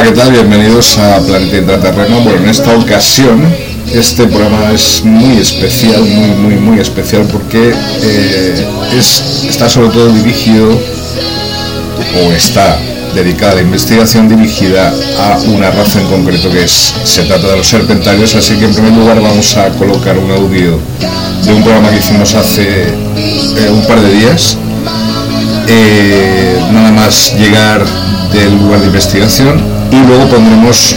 [0.00, 0.32] Hola, ¿qué tal?
[0.32, 2.22] Bienvenidos a Planeta Intraterreno.
[2.22, 3.44] Bueno, en esta ocasión
[3.92, 8.66] este programa es muy especial, muy, muy, muy especial porque eh,
[8.96, 12.78] es, está sobre todo dirigido o está
[13.14, 17.68] dedicada a investigación dirigida a una raza en concreto que es, se trata de los
[17.68, 20.78] serpentarios, así que en primer lugar vamos a colocar un audio
[21.44, 24.56] de un programa que hicimos hace eh, un par de días.
[25.66, 27.84] Eh, nada más llegar
[28.32, 30.96] del lugar de investigación y luego pondremos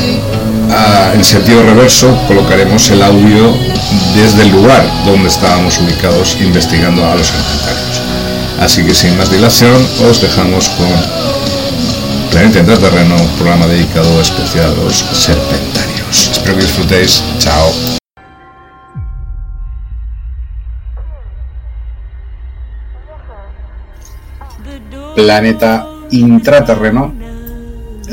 [1.14, 3.56] en sentido reverso, colocaremos el audio
[4.16, 8.02] desde el lugar donde estábamos ubicados investigando a los serpentarios.
[8.60, 9.76] Así que sin más dilación,
[10.10, 10.88] os dejamos con
[12.32, 16.30] Planeta Terreno, programa dedicado a los serpentarios.
[16.32, 17.24] Espero que disfrutéis.
[17.40, 17.72] Chao.
[25.16, 27.23] Planeta Intraterreno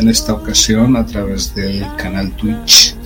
[0.00, 2.96] en esta ocasión a través del canal Twitch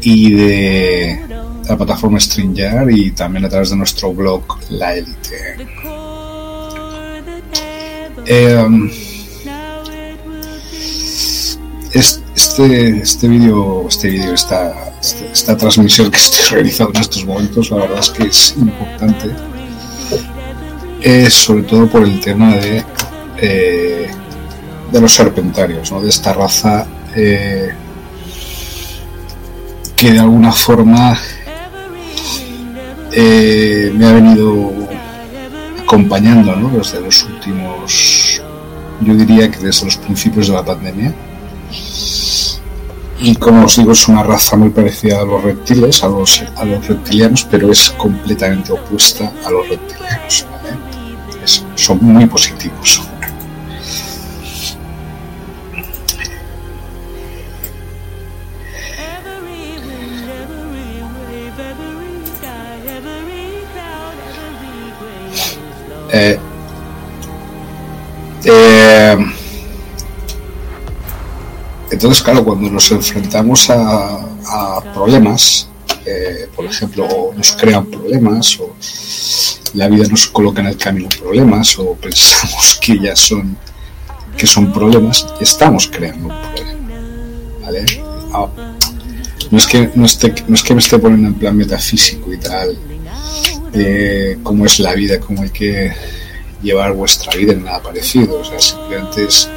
[0.00, 1.20] y de
[1.68, 5.56] la plataforma StreamYard y también a través de nuestro blog La Elite.
[8.26, 8.90] Em,
[11.92, 17.70] este este vídeo este vídeo esta, este, esta transmisión que estoy realizando en estos momentos
[17.70, 19.30] la verdad es que es importante
[21.00, 22.84] es sobre todo por el tema de
[23.38, 24.10] eh,
[24.90, 26.00] de los serpentarios, ¿no?
[26.00, 27.72] de esta raza eh,
[29.96, 31.18] que de alguna forma
[33.12, 34.72] eh, me ha venido
[35.82, 36.68] acompañando ¿no?
[36.70, 38.40] desde los últimos,
[39.00, 41.14] yo diría que desde los principios de la pandemia.
[43.20, 46.64] Y como os digo, es una raza muy parecida a los reptiles, a los, a
[46.64, 50.46] los reptilianos, pero es completamente opuesta a los reptilianos.
[51.74, 53.02] son muy positivos.
[66.12, 66.38] Eh,
[68.44, 69.16] eh,
[71.90, 74.24] entonces, claro, cuando nos enfrentamos a,
[74.94, 75.68] problemas,
[76.06, 77.06] eh, por ejemplo,
[77.36, 78.74] nos crean problemas o
[79.74, 83.56] la vida nos coloca en el camino problemas o pensamos que ya son
[84.36, 86.78] que son problemas, estamos creando un problema.
[88.32, 88.48] Ah,
[89.50, 92.78] no, es que, no es que me esté poniendo en plan metafísico y tal,
[93.72, 95.92] de cómo es la vida, cómo hay que
[96.62, 98.40] llevar vuestra vida en nada parecido.
[98.40, 99.48] O sea, simplemente es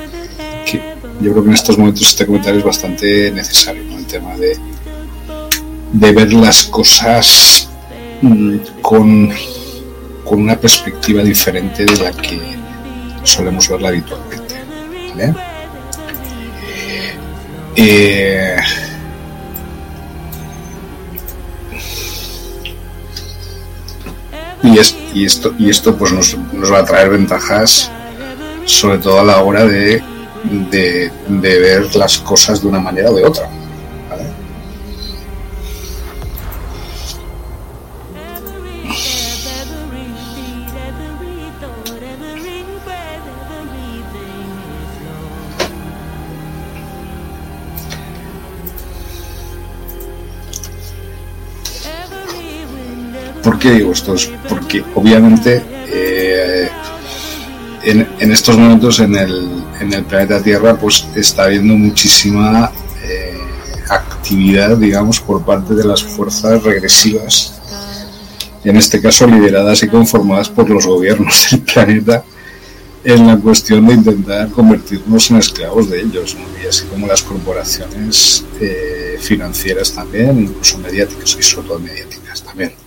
[0.65, 0.81] que
[1.21, 4.57] yo creo que en estos momentos este comentario es bastante necesario, el tema de,
[5.93, 7.69] de ver las cosas
[8.21, 9.31] mm, con,
[10.23, 12.39] con una perspectiva diferente de la que
[13.23, 14.55] solemos verla habitualmente.
[17.75, 18.55] Eh,
[24.63, 27.91] y, es, y, esto, y esto pues nos, nos, va a traer ventajas,
[28.65, 30.03] sobre todo a la hora de,
[30.69, 33.49] de, de ver las cosas de una manera o de otra.
[53.43, 54.15] ¿Por qué digo esto?
[54.47, 56.69] Porque obviamente eh,
[57.83, 62.71] en, estos momentos en el, en el, planeta Tierra pues está habiendo muchísima
[63.03, 63.37] eh,
[63.89, 67.59] actividad, digamos, por parte de las fuerzas regresivas,
[68.63, 72.23] en este caso lideradas y conformadas por los gobiernos del planeta,
[73.03, 78.45] en la cuestión de intentar convertirnos en esclavos de ellos, y así como las corporaciones
[78.59, 82.80] eh, financieras también, incluso mediáticas y sobre todo mediáticas también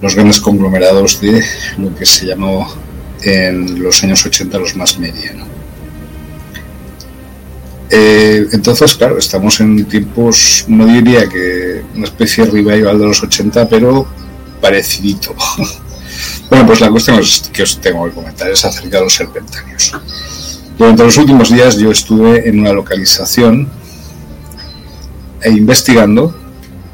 [0.00, 1.44] los grandes conglomerados de
[1.78, 2.72] lo que se llamó
[3.22, 5.34] en los años 80 los más media.
[7.90, 13.22] Eh, entonces, claro, estamos en tiempos, no diría que una especie de revival de los
[13.22, 14.06] 80, pero
[14.60, 15.34] parecidito.
[16.50, 17.20] bueno, pues la cuestión
[17.52, 19.92] que os tengo que comentar es acerca de los serpentáneos.
[20.78, 23.68] Durante los últimos días yo estuve en una localización
[25.42, 26.39] e investigando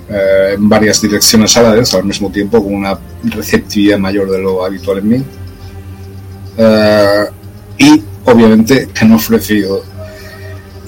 [0.09, 4.39] eh, en varias direcciones a la vez, al mismo tiempo, con una receptividad mayor de
[4.39, 5.25] lo habitual en mí.
[6.59, 7.25] Eh,
[7.79, 9.83] y obviamente que han ofrecido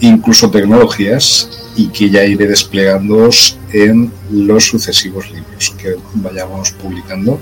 [0.01, 3.29] incluso tecnologías y que ya iré desplegando
[3.73, 7.41] en los sucesivos libros que vayamos publicando.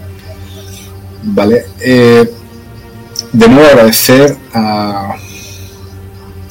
[1.22, 1.66] Vale.
[1.80, 2.30] Eh,
[3.32, 5.16] de nuevo agradecer a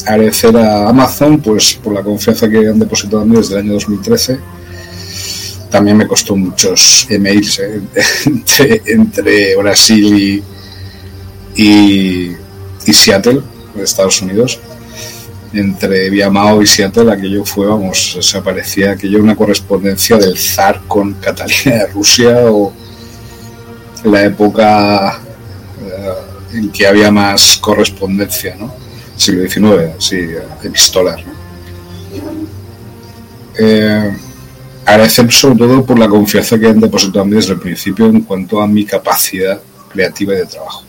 [0.05, 3.74] agradecer a Amazon pues por la confianza que han depositado en mí desde el año
[3.74, 4.39] 2013
[5.69, 10.43] también me costó muchos emails eh, entre, Brasil
[11.55, 13.41] y, y, Seattle,
[13.74, 14.60] de Estados Unidos.
[15.53, 21.13] Entre Viamao y Seattle, aquello fue, vamos, se parecía aquello una correspondencia del zar con
[21.13, 22.74] Catalina de Rusia o
[24.03, 25.19] la época
[25.81, 28.74] eh, en que había más correspondencia, ¿no?
[29.15, 30.27] Siglo XIX, sí,
[30.62, 31.34] epistolar, ¿no?
[33.57, 34.17] Eh,
[34.86, 38.22] agradecer sobre todo por la confianza que han depositado en mí desde el principio en
[38.22, 40.84] cuanto a mi capacidad creativa y de trabajo.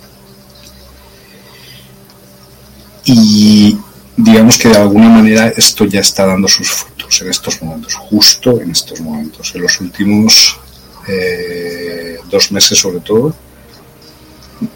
[3.04, 3.78] Y
[4.16, 8.60] digamos que de alguna manera esto ya está dando sus frutos en estos momentos, justo
[8.60, 10.58] en estos momentos, en los últimos
[11.06, 13.34] eh, dos meses sobre todo.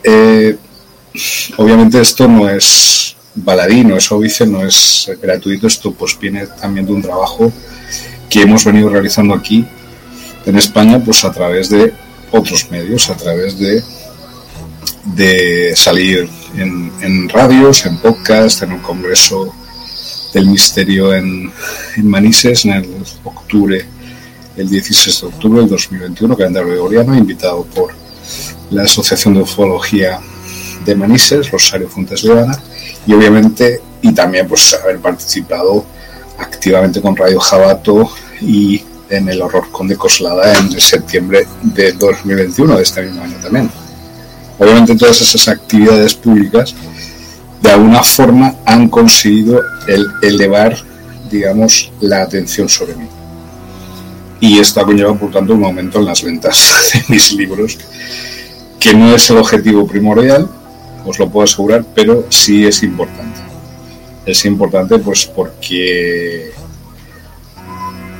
[0.03, 0.57] Eh,
[1.57, 6.87] obviamente esto no es baladí, no es óbice, no es gratuito, esto pues viene también
[6.87, 7.53] de un trabajo
[8.30, 9.66] que hemos venido realizando aquí
[10.46, 11.92] en España, pues a través de
[12.30, 13.82] otros medios, a través de,
[15.04, 19.52] de salir en, radios, en podcast, en un congreso
[20.32, 21.52] del misterio en,
[22.04, 23.84] Manises en el octubre,
[24.56, 27.92] el 16 de octubre del 2021, calendario gregoriano, invitado por
[28.70, 30.20] la Asociación de Ufología
[30.84, 32.56] de Manises, Rosario Fuentes Leona,
[33.06, 35.84] y obviamente, y también pues haber participado
[36.40, 42.82] activamente con Radio Jabato y en el Horror Conde Coslada en septiembre de 2021, de
[42.82, 43.70] este mismo año también.
[44.59, 46.75] Obviamente todas esas actividades públicas
[47.61, 50.76] de alguna forma han conseguido el elevar,
[51.30, 53.06] digamos, la atención sobre mí.
[54.40, 57.78] Y esto ha conllevado, por tanto, un aumento en las ventas de mis libros,
[58.78, 60.49] que no es el objetivo primordial,
[61.04, 63.50] os lo puedo asegurar, pero sí es importante
[64.30, 66.52] es importante pues porque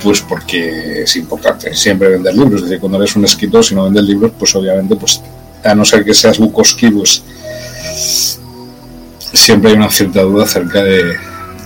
[0.03, 3.85] pues porque es importante siempre vender libros, es decir, cuando eres un escritor, si no
[3.85, 5.21] vendes libros, pues obviamente, pues
[5.63, 7.23] a no ser que seas Bukowski, pues
[9.33, 11.17] siempre hay una cierta duda acerca de,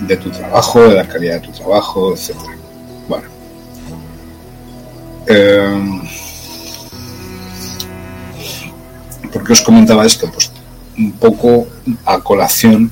[0.01, 2.57] de tu trabajo, de la calidad de tu trabajo, etcétera.
[3.07, 3.27] Bueno.
[5.27, 6.01] Eh,
[9.31, 10.29] ¿Por qué os comentaba esto?
[10.31, 10.51] Pues
[10.97, 11.67] un poco
[12.05, 12.91] a colación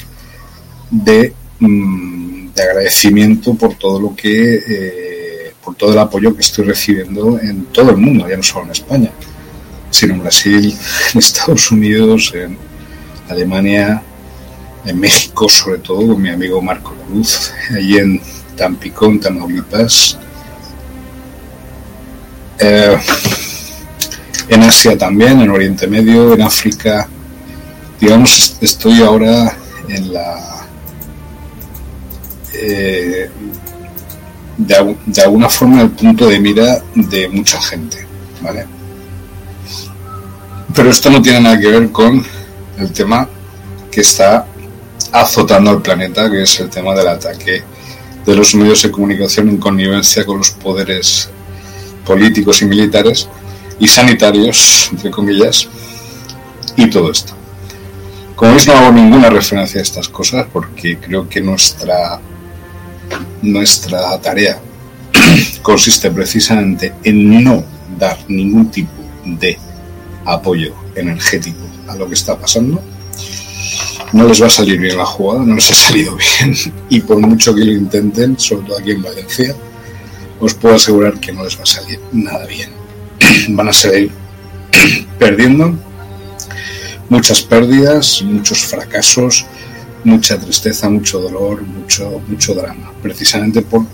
[0.89, 1.33] de,
[1.67, 7.39] mm, de agradecimiento por todo lo que, eh, por todo el apoyo que estoy recibiendo
[7.39, 9.12] en todo el mundo, ya no solo en España,
[9.89, 10.77] sino en Brasil,
[11.13, 12.58] en Estados Unidos, en
[13.29, 14.03] Alemania,
[14.86, 18.22] en México, sobre todo con mi amigo Marco Cruz, allí en
[18.58, 20.17] Tampico, en Tamaulipas.
[22.60, 22.98] Eh,
[24.50, 27.08] en Asia también, en Oriente Medio, en África.
[28.00, 30.62] Digamos, estoy ahora en la...
[32.65, 33.29] Eh,
[34.58, 37.98] de, de, alguna forma el punto de mira de mucha gente,
[38.41, 38.65] ¿vale?
[40.74, 42.24] Pero esto no tiene nada que ver con
[42.77, 43.27] el tema
[43.91, 44.46] que está
[45.12, 47.63] azotando al planeta, que es el tema del ataque
[48.25, 51.29] de los medios de comunicación en connivencia con los poderes
[52.05, 53.27] políticos y militares
[53.79, 55.67] y sanitarios, entre comillas,
[56.77, 57.34] y todo esto.
[58.36, 62.20] Como veis, no hago ninguna referencia a estas cosas porque creo que nuestra,
[63.44, 64.60] nuestra tarea
[65.62, 67.64] consiste precisamente en no
[68.00, 68.92] dar ningún tipo
[69.26, 69.58] de
[70.26, 72.82] apoyo energético a lo que está pasando.
[74.14, 76.56] No les va a salir bien la jugada, no les ha salido bien
[76.90, 79.56] y por mucho que lo intenten, sobre todo aquí en Valencia,
[80.40, 82.70] os puedo asegurar que no les va a salir nada bien.
[83.50, 84.12] Van a seguir
[85.20, 85.78] perdiendo
[87.10, 89.46] muchas pérdidas, muchos fracasos,
[90.03, 93.86] mucha tristeza, mucho dolor, mucho, mucho drama, precisamente por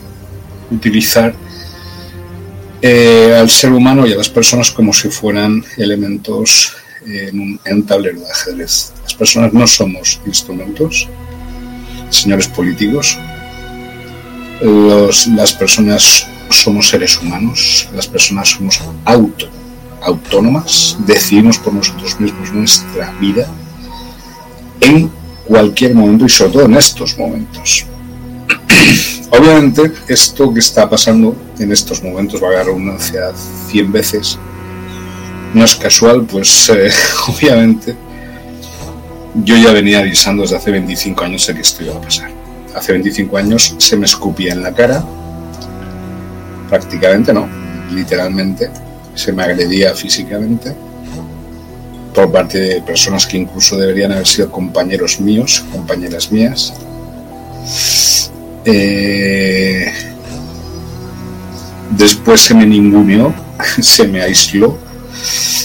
[0.71, 1.33] utilizar
[2.81, 6.73] eh, al ser humano y a las personas como si fueran elementos
[7.05, 8.93] en un, en tablero de ajedrez.
[9.03, 11.07] Las personas no somos instrumentos,
[12.09, 13.17] señores políticos.
[14.61, 19.47] Las personas somos seres humanos, las personas somos auto,
[20.01, 23.47] autónomas, decidimos por nosotros mismos nuestra vida
[24.81, 25.09] en
[25.49, 27.85] cualquier momento y sobre todo en estos momentos.
[29.31, 33.31] Obviamente, esto que está pasando en estos momentos, va a redundancia
[33.67, 34.37] 100 veces,
[35.53, 36.91] no es casual, pues eh,
[37.27, 37.95] obviamente
[39.43, 42.31] yo ya venía avisando desde hace 25 años de que esto iba a pasar.
[42.75, 45.03] Hace 25 años se me escupía en la cara,
[46.69, 47.49] prácticamente no,
[47.91, 48.69] literalmente,
[49.15, 50.75] se me agredía físicamente
[52.13, 56.73] por parte de personas que incluso deberían haber sido compañeros míos, compañeras mías.
[58.65, 59.91] Eh,
[61.91, 63.33] después se me ninguneó,
[63.81, 64.77] se me aisló,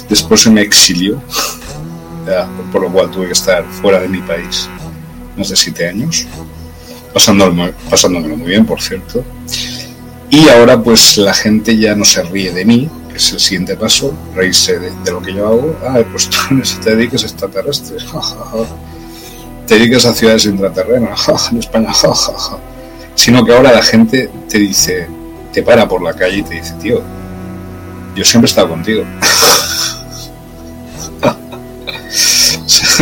[0.09, 1.21] después se me exilió,
[2.73, 4.69] por lo cual tuve que estar fuera de mi país
[5.37, 6.27] más de siete años,
[7.13, 9.25] pasándolo, pasándomelo muy bien, por cierto.
[10.31, 14.13] Y ahora pues la gente ya no se ríe de mí, es el siguiente paso,
[14.35, 15.77] reírse de, de lo que yo hago.
[15.87, 16.39] Ah, pues tú
[16.83, 18.05] te dedicas a extraterrestres,
[19.67, 21.93] te dedicas a ciudades intraterrenas, en España.
[23.15, 25.09] Sino que ahora la gente te dice,
[25.53, 27.01] te para por la calle y te dice, tío,
[28.15, 29.05] yo siempre he estado contigo.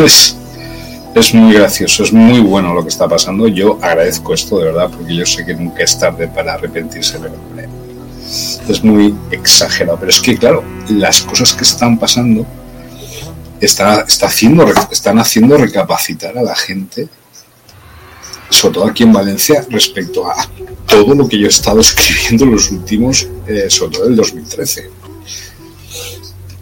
[0.05, 0.37] es,
[1.15, 3.49] es muy gracioso, es muy bueno lo que está pasando.
[3.49, 7.35] Yo agradezco esto de verdad porque yo sé que nunca es tarde para arrepentirse, pero
[8.69, 9.99] es muy exagerado.
[9.99, 12.47] Pero es que, claro, las cosas que están pasando
[13.61, 17.09] está, está haciendo, están haciendo recapacitar a la gente,
[18.51, 20.49] sobre todo aquí en Valencia, respecto a
[20.87, 24.91] todo lo que yo he estado escribiendo en los últimos, eh, sobre todo el 2013.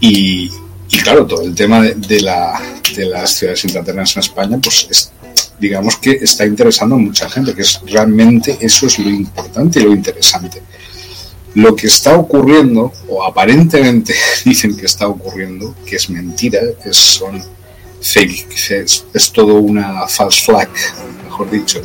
[0.01, 0.51] Y,
[0.91, 2.61] y claro, todo el tema de, la,
[2.97, 5.13] de las ciudades intraterrenas en España, pues es,
[5.61, 9.85] digamos que está interesando a mucha gente, que es realmente eso es lo importante y
[9.85, 10.63] lo interesante.
[11.55, 14.15] Lo que está ocurriendo, o aparentemente
[14.45, 17.43] dicen que está ocurriendo, que es mentira, es, son
[18.01, 18.71] fake,
[19.13, 20.69] es, todo una false flag,
[21.25, 21.81] mejor dicho.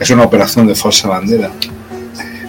[0.00, 1.52] Es una operación de falsa bandera.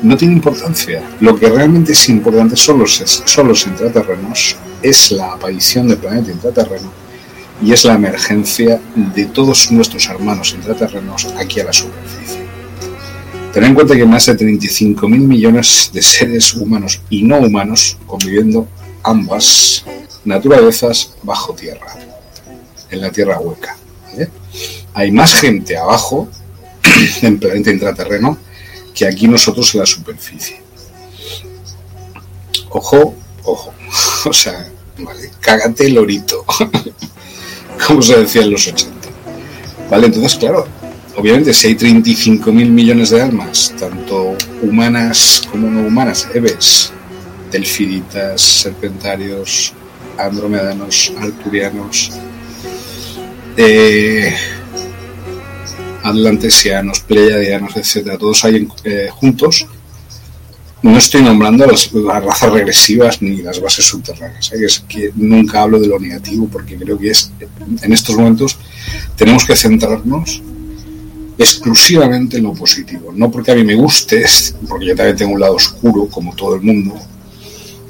[0.03, 1.01] No tiene importancia.
[1.22, 2.93] Lo que realmente es importante son los,
[3.25, 6.91] son los intraterrenos, es la aparición del planeta intraterreno
[7.62, 12.47] y es la emergencia de todos nuestros hermanos intraterrenos aquí a la superficie.
[13.57, 17.97] Ten en cuenta que más de 35 mil millones de seres humanos y no humanos
[18.05, 18.67] conviviendo
[19.01, 19.83] ambas
[20.25, 21.95] naturalezas bajo tierra,
[22.91, 23.75] en la tierra hueca.
[24.11, 24.29] ¿vale?
[24.93, 26.29] Hay más gente abajo,
[27.23, 28.37] en el planeta intraterreno,
[28.93, 30.61] que aquí nosotros en la superficie.
[32.69, 33.73] Ojo, ojo.
[34.29, 36.45] O sea, vale, cágate lorito.
[37.87, 39.09] Como se decía en los 80.
[39.89, 40.67] Vale, entonces, claro,
[41.17, 46.93] obviamente si hay 35 mil millones de almas, tanto humanas como no humanas, Eves,
[47.51, 49.74] delfiditas, serpentarios,
[50.17, 52.12] andromedanos, arturianos,
[53.57, 54.33] eh,
[56.03, 59.65] atlantesianos, pleiadianos, etcétera, todos ahí eh, juntos.
[60.83, 64.67] No estoy nombrando las, razas regresivas ni las bases subterráneas, ¿eh?
[64.88, 67.31] que nunca hablo de lo negativo porque creo que es
[67.81, 68.57] en estos momentos
[69.15, 70.43] tenemos que centrarnos
[71.38, 73.12] exclusivamente en lo positivo.
[73.13, 74.25] No porque a mí me guste,
[74.67, 76.96] porque yo también tengo un lado oscuro, como todo el mundo,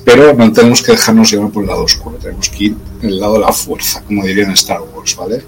[0.04, 3.20] pero no tenemos que dejarnos llevar por el lado oscuro, tenemos que ir en el
[3.20, 5.42] lado de la fuerza, como dirían Star Wars, ¿vale?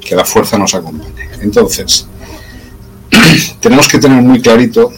[0.00, 1.28] Que la fuerza nos acompañe.
[1.40, 2.06] Entonces,
[3.60, 4.92] tenemos que tener muy clarito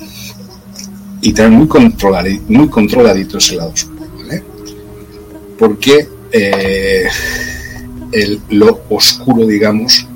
[1.20, 4.42] y tener muy, controladito, muy controladito ese lado oscuro, ¿vale?
[5.58, 7.06] Porque eh,
[8.12, 10.06] el, lo oscuro, digamos,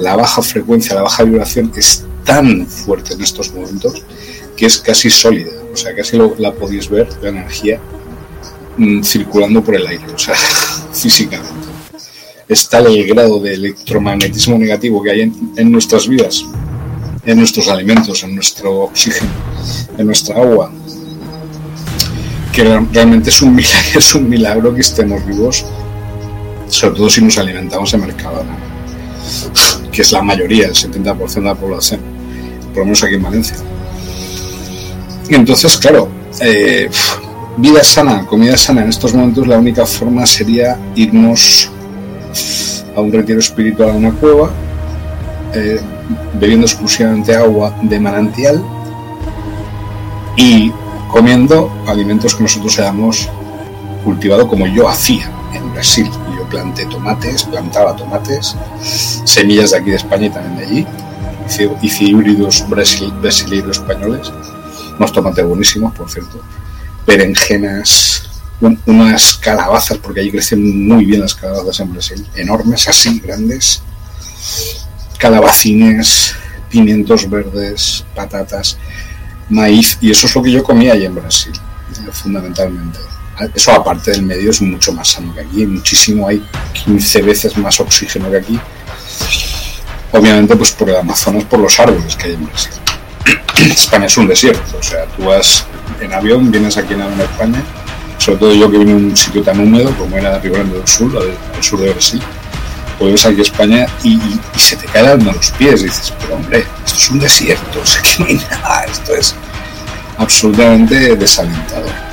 [0.00, 4.02] la baja frecuencia, la baja vibración es tan fuerte en estos momentos
[4.56, 5.50] que es casi sólida.
[5.72, 7.78] O sea, casi la podéis ver, la energía,
[8.76, 10.34] mm, circulando por el aire, o sea,
[10.92, 11.68] físicamente.
[12.48, 16.44] Está el grado de electromagnetismo negativo que hay en, nuestras vidas,
[17.24, 19.30] en nuestros alimentos, en nuestro oxígeno,
[19.96, 20.72] en nuestra agua,
[22.52, 25.64] que realmente es un milagro, es un milagro que estemos vivos,
[26.68, 28.70] sobre todo si nos alimentamos en Mercadona
[30.00, 32.00] que es la mayoría, el 70% de la población,
[32.70, 33.54] por lo menos aquí en Valencia.
[35.28, 36.08] Y entonces, claro,
[36.40, 36.88] eh,
[37.58, 41.70] vida sana, comida sana, en estos momentos la única forma sería irnos
[42.96, 44.50] a un retiro espiritual a una cueva,
[45.52, 45.78] eh,
[46.40, 48.64] bebiendo exclusivamente agua de manantial
[50.34, 50.72] y
[51.08, 53.28] comiendo alimentos que nosotros hayamos
[54.02, 56.08] cultivado como yo hacía en Brasil
[56.50, 58.56] planté tomates, plantaba tomates,
[59.24, 60.86] semillas de aquí de España y también de allí.
[61.82, 64.32] Hice, híbridos brasileiros españoles,
[64.98, 66.42] unos tomates buenísimos, por cierto,
[67.06, 68.28] berenjenas,
[68.86, 73.82] unas calabazas, porque allí crecen muy bien las calabazas en Brasil, enormes, así, grandes,
[75.18, 76.34] calabacines,
[76.70, 78.76] pimientos verdes, patatas,
[79.48, 81.52] maíz, y eso es lo que yo comía allí en Brasil,
[82.12, 82.98] fundamentalmente.
[83.54, 86.42] Eso aparte del medio es mucho más sano que aquí, muchísimo, hay
[86.84, 88.60] 15 veces más oxígeno que aquí.
[90.12, 92.72] Obviamente pues por el Amazonas, por los árboles que hay en Brasil.
[93.70, 95.64] España es un desierto, o sea, tú vas
[96.00, 97.62] en avión, vienes aquí en España,
[98.18, 100.88] sobre todo yo que vine a un sitio tan húmedo como era Río Grande del
[100.88, 102.22] Sur, al sur de Brasil,
[102.98, 104.18] pues ves aquí a España y,
[104.56, 108.10] se te caen los pies dices, pero hombre, esto es un desierto, o sea que
[108.18, 109.34] no hay nada, esto es
[110.16, 112.09] absolutamente desalentador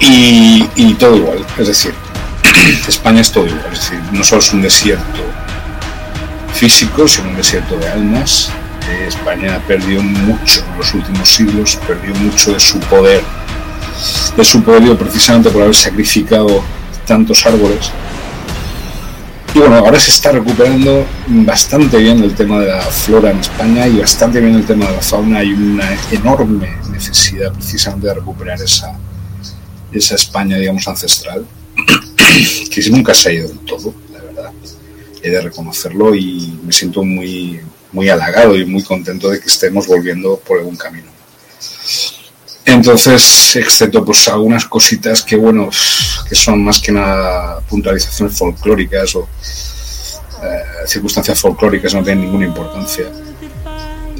[0.00, 1.94] y, todo igual, es decir,
[2.88, 5.22] España es todo igual, es decir, no solo es un desierto
[6.54, 8.50] físico, sino un desierto de almas.
[9.06, 13.22] España perdió mucho en los últimos siglos, perdió mucho de su poder,
[14.36, 16.62] de su poderío precisamente por haber sacrificado
[17.06, 17.90] tantos árboles.
[19.54, 23.86] Y bueno, ahora se está recuperando bastante bien el tema de la flora en España
[23.86, 25.38] y bastante bien el tema de la fauna.
[25.38, 28.92] Hay una enorme necesidad precisamente de recuperar esa,
[29.92, 31.46] esa España, digamos, ancestral,
[32.70, 34.52] que nunca se ha ido del todo, la verdad.
[35.22, 37.60] He de reconocerlo y me siento muy,
[37.92, 41.08] muy halagado y muy contento de que estemos volviendo por algún camino.
[42.64, 45.70] Entonces, excepto pues algunas cositas que, bueno,
[46.28, 49.26] que son más que nada puntualizaciones folclóricas o
[50.42, 53.06] eh, circunstancias folclóricas, no tienen ninguna importancia.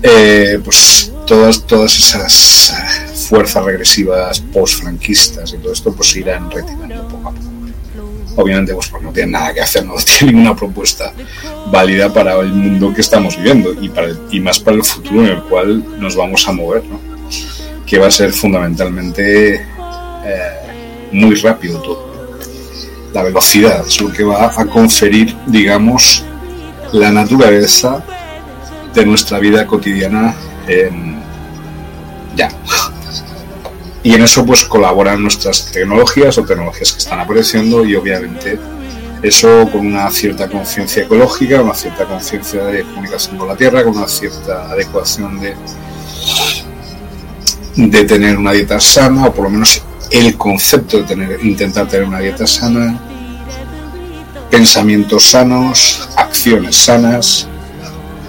[0.02, 7.28] Eh, pues todas, todas esas fuerzas regresivas post-franquistas y todo esto pues irán retirando poco
[7.28, 7.48] a poco.
[8.36, 11.12] Obviamente pues no tienen nada que hacer, no tienen ninguna propuesta
[11.70, 15.32] válida para el mundo que estamos viviendo y, para y más para el futuro en
[15.32, 17.00] el cual nos vamos a mover, ¿no?
[17.84, 19.58] que va a ser fundamentalmente eh,
[21.12, 22.08] muy rápido todo.
[23.14, 26.22] La velocidad es lo que va a conferir, digamos,
[26.92, 28.04] la naturaleza
[28.94, 30.34] de nuestra vida cotidiana
[30.66, 31.18] en,
[32.36, 32.50] ya.
[34.08, 38.58] Y en eso pues colaboran nuestras tecnologías o tecnologías que están apareciendo y obviamente
[39.22, 43.98] eso con una cierta conciencia ecológica, una cierta conciencia de comunicación con la Tierra, con
[43.98, 45.54] una cierta adecuación de,
[47.76, 52.08] de tener una dieta sana, o por lo menos el concepto de tener, intentar tener
[52.08, 52.98] una dieta sana,
[54.50, 57.46] pensamientos sanos, acciones sanas,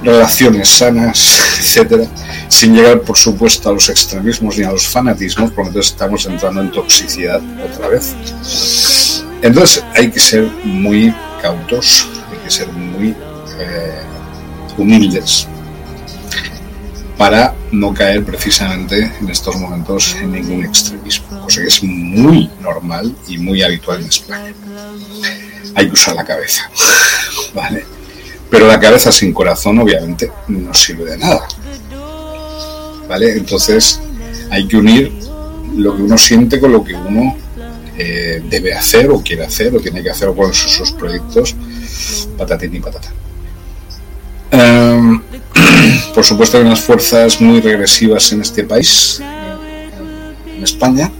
[0.03, 2.03] relaciones sanas, etcétera,
[2.49, 6.61] sin llegar, por supuesto, a los extremismos ni a los fanatismos, porque entonces estamos entrando
[6.61, 8.15] en toxicidad otra vez.
[9.41, 13.15] Entonces hay que ser muy cautos, hay que ser muy
[13.59, 14.01] eh,
[14.77, 15.47] humildes
[17.17, 21.41] para no caer precisamente en estos momentos en ningún extremismo.
[21.41, 24.53] cosa que es muy normal y muy habitual en España.
[25.75, 26.69] Hay que usar la cabeza,
[27.53, 27.85] ¿vale?
[28.49, 31.45] Pero la cabeza sin corazón, obviamente, no sirve de nada,
[33.09, 33.33] ¿vale?
[33.33, 33.99] Entonces,
[34.51, 35.11] hay que unir
[35.75, 37.35] lo que uno siente con lo que uno
[37.97, 41.55] eh, debe hacer o quiere hacer o tiene que hacer con sus, proyectos,
[42.37, 43.11] patatín y patata.
[44.51, 45.21] Em,
[46.15, 49.21] por supuesto hay unas fuerzas muy regresivas en este país,
[50.55, 51.11] en España,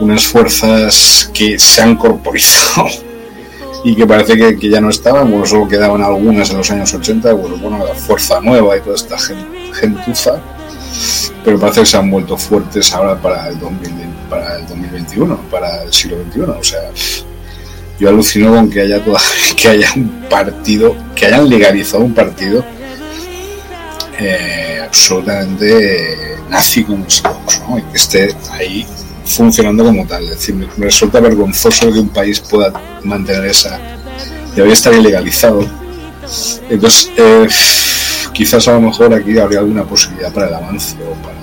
[0.00, 2.88] unas fuerzas que se han corporizado
[3.84, 7.32] y que parece que, ya no estaban, bueno, solo quedaban algunas en los años 80,
[7.32, 9.16] bueno, bueno la fuerza nueva y toda esta
[9.72, 10.40] gentuza,
[11.44, 13.56] pero parece que se han vuelto fuertes ahora para el,
[14.28, 16.80] para el 2021, para el siglo XXI, o sea,
[17.98, 19.02] yo alucino con que haya,
[19.56, 22.64] que haya un partido, que hayan legalizado un partido
[24.18, 27.06] eh, absolutamente nazi como
[27.68, 27.78] ¿no?
[27.78, 28.86] y que esté ahí
[29.24, 30.24] funcionando como tal.
[30.24, 33.80] Es decir, me, resulta vergonzoso que un país pueda mantener esa.
[34.54, 35.66] Debería estar ilegalizado.
[36.68, 37.48] Entonces, eh,
[38.32, 41.36] quizás a lo mejor aquí habría alguna posibilidad para el avance o para,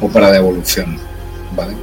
[0.00, 0.98] o para la evolución.
[1.56, 1.74] ¿vale?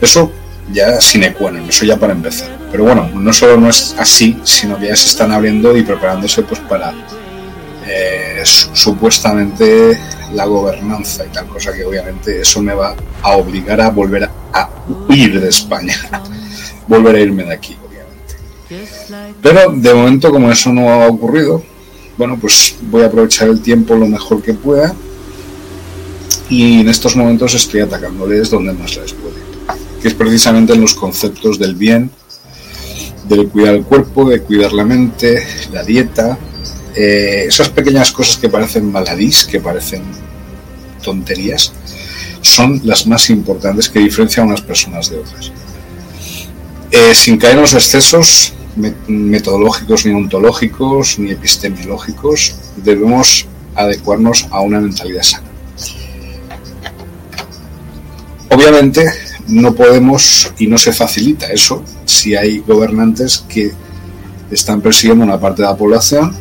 [0.00, 0.30] Eso
[0.72, 2.48] ya sin qua eso ya para empezar.
[2.70, 6.42] Pero bueno, no solo no es así, sino que ya se están abriendo y preparándose
[6.42, 6.92] pues para
[7.86, 9.98] eh, supuestamente
[10.32, 14.30] la gobernanza y tal cosa que obviamente eso me va a obligar a volver a,
[14.52, 14.70] a
[15.08, 15.94] huir de España,
[16.88, 19.36] volver a irme de aquí, obviamente.
[19.40, 21.62] Pero de momento como eso no ha ocurrido,
[22.16, 24.94] bueno, pues voy a aprovechar el tiempo lo mejor que pueda
[26.48, 29.36] y en estos momentos estoy atacándoles donde más les puede,
[30.00, 32.10] que es precisamente en los conceptos del bien,
[33.28, 36.38] del cuidar el cuerpo, de cuidar la mente, la dieta,
[36.94, 40.02] eh, esas pequeñas cosas que parecen maladís, que parecen
[41.02, 41.72] tonterías,
[42.40, 45.50] son las más importantes que diferencian a unas personas de otras.
[46.90, 48.52] Eh, sin caer en los excesos
[49.06, 55.46] metodológicos, ni ontológicos, ni epistemológicos, debemos adecuarnos a una mentalidad sana.
[58.50, 59.10] Obviamente
[59.48, 63.72] no podemos y no se facilita eso si hay gobernantes que
[64.50, 66.34] están persiguiendo una parte de la población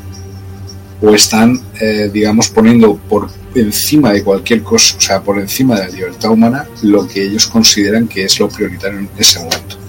[1.01, 5.87] o están, eh, digamos, poniendo por encima de cualquier cosa, o sea, por encima de
[5.87, 9.84] la libertad humana, lo que ellos consideran que es lo prioritario en ese momento.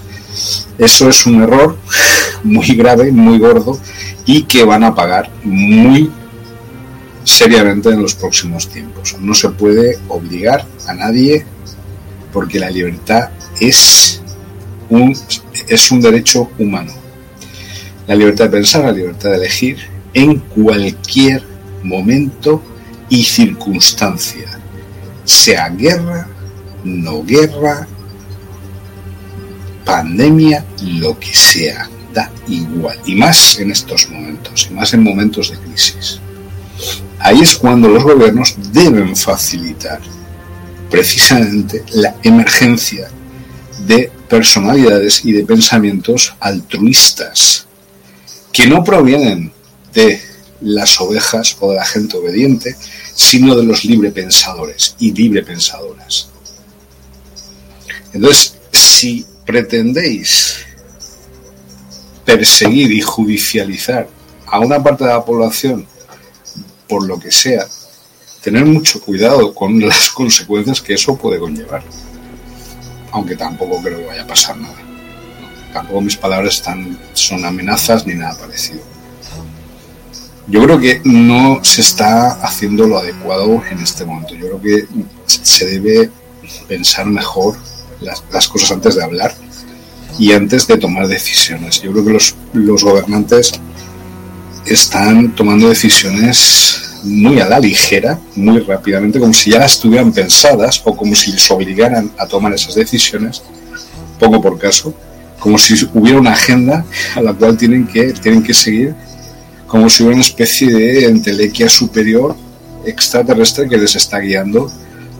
[0.77, 1.77] Eso es un error
[2.43, 3.79] muy grave, muy gordo
[4.25, 6.11] y que van a pagar muy
[7.23, 9.15] seriamente en los próximos tiempos.
[9.19, 11.45] No se puede obligar a nadie
[12.31, 14.21] porque la libertad es
[14.89, 15.15] un,
[15.67, 16.93] es un derecho humano.
[18.07, 19.77] La libertad de pensar, la libertad de elegir
[20.13, 21.43] en cualquier
[21.83, 22.61] momento
[23.09, 24.59] y circunstancia,
[25.23, 26.27] sea guerra,
[26.83, 27.87] no guerra,
[29.87, 30.65] pandemia,
[30.99, 35.57] lo que sea, da igual, y más en estos momentos, y más en momentos de
[35.57, 36.19] crisis.
[37.19, 40.01] Ahí es cuando los gobiernos deben facilitar
[40.91, 43.09] precisamente la emergencia
[43.87, 47.65] de personalidades y de pensamientos altruistas
[48.51, 49.53] que no provienen
[49.93, 50.21] de
[50.61, 52.75] las ovejas o de la gente obediente,
[53.15, 56.29] sino de los librepensadores y librepensadoras.
[58.13, 60.65] Entonces, si pretendéis
[62.23, 64.07] perseguir y judicializar
[64.45, 65.87] a una parte de la población
[66.87, 67.65] por lo que sea,
[68.43, 71.81] tener mucho cuidado con las consecuencias que eso puede conllevar.
[73.11, 74.75] Aunque tampoco creo que vaya a pasar nada.
[75.73, 78.81] Tampoco mis palabras están, son amenazas ni nada parecido
[80.49, 84.33] yo creo que no se está haciendo lo adecuado en este momento.
[84.33, 84.87] Yo creo que
[85.25, 86.09] se debe
[86.67, 87.57] pensar mejor
[88.01, 89.33] las, cosas antes de hablar
[90.19, 91.81] y antes de tomar decisiones.
[91.81, 93.53] Yo creo que los, los gobernantes
[94.65, 100.95] están tomando decisiones muy a la ligera, muy rápidamente, como si ya estuvieran pensadas o
[100.95, 103.41] como si les obligaran a tomar esas decisiones,
[104.19, 104.93] poco por caso,
[105.39, 108.95] como si hubiera una agenda a la cual tienen que, tienen que seguir
[109.67, 112.35] como si hubiera una especie de entelequia superior
[112.85, 114.71] extraterrestre que les está guiando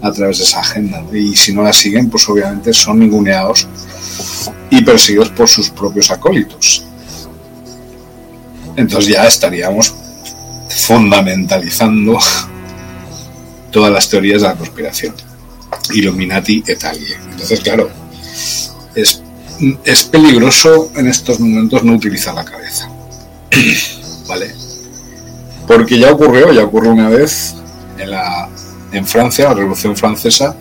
[0.01, 1.03] a través de esa agenda.
[1.13, 3.67] Y si no la siguen, pues obviamente son ninguneados
[4.69, 6.83] y perseguidos por sus propios acólitos.
[8.75, 9.93] Entonces ya estaríamos
[10.69, 12.17] fundamentalizando
[13.71, 15.15] todas las teorías de la conspiración.
[15.93, 16.97] Illuminati et al.
[17.31, 17.89] Entonces, claro,
[18.95, 19.21] es,
[19.83, 22.89] es peligroso en estos momentos no utilizar la cabeza.
[24.27, 24.53] ¿vale?
[25.65, 27.55] Porque ya ocurrió, ya ocurrió una vez
[27.97, 28.49] en la
[28.91, 30.55] en Francia, la Revolución Francesa,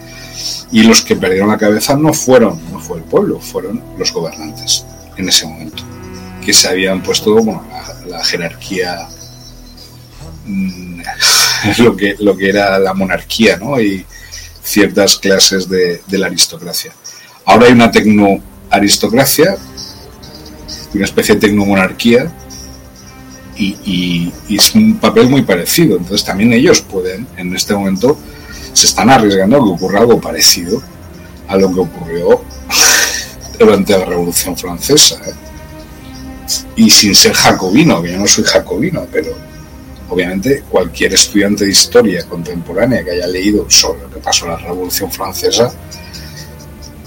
[0.73, 4.85] y los que perdieron la cabeza no fueron, no fue el pueblo, fueron los gobernantes
[5.17, 5.83] en ese momento,
[6.45, 7.65] que se habían puesto bueno,
[8.07, 9.09] la, jerarquía,
[10.45, 11.01] mm,
[11.79, 13.81] lo, que, lo que era la monarquía, ¿no?
[13.81, 14.05] Y
[14.67, 16.93] ciertas clases de, la aristocracia.
[17.45, 19.57] Ahora hay una tecno-aristocracia,
[20.93, 22.33] una especie de tecnomonarquía,
[23.59, 25.97] y, es un papel muy parecido.
[25.97, 28.19] Entonces también ellos pueden, en este momento,
[28.73, 30.83] se están arriesgando a que ocurra algo parecido
[31.49, 32.43] a lo que ocurrió
[33.59, 35.17] durante la Revolución Francesa.
[35.27, 35.35] ¿eh?
[36.77, 39.33] Y sin ser jacobino, que yo no soy jacobino, pero
[40.09, 45.11] obviamente cualquier estudiante de historia contemporánea que haya leído sobre lo que pasó la Revolución
[45.11, 45.73] Francesa,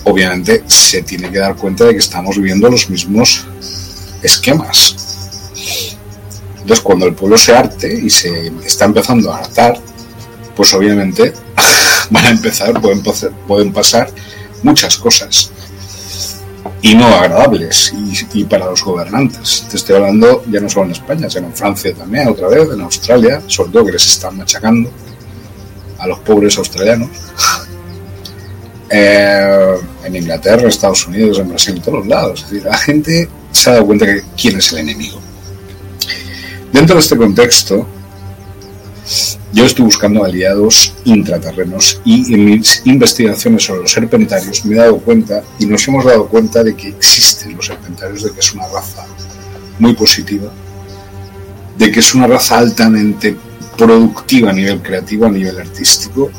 [0.04, 3.46] obviamente se tiene que dar cuenta de que estamos viviendo los mismos
[4.22, 5.09] esquemas.
[6.70, 9.80] Entonces, cuando el pueblo se arte y se está empezando a hartar,
[10.56, 11.34] pues obviamente
[12.12, 14.12] van a empezar, pueden, pasar
[14.62, 15.50] muchas cosas
[16.84, 17.92] y no agradables
[18.36, 19.66] y, para los gobernantes.
[19.68, 22.82] Te estoy hablando ya no solo en España, sino en Francia también, otra vez, en
[22.82, 24.92] Australia, sobre todo que les están machacando
[25.98, 27.10] a los pobres australianos.
[28.92, 32.42] Eh, en Inglaterra, Estados Unidos, en Brasil, en todos lados.
[32.42, 35.22] Es decir, la gente se ha dado cuenta de quién es el enemigo.
[36.72, 37.88] Dentro de este contexto,
[39.52, 45.00] yo estoy buscando aliados intraterrenos y en mis investigaciones sobre los serpentarios me he dado
[45.00, 48.68] cuenta y nos hemos dado cuenta de que existen los serpentarios, de que es una
[48.68, 49.06] raza
[49.80, 50.52] muy positiva,
[51.78, 53.36] de que es una raza altamente
[53.76, 56.30] productiva a nivel creativo, a nivel artístico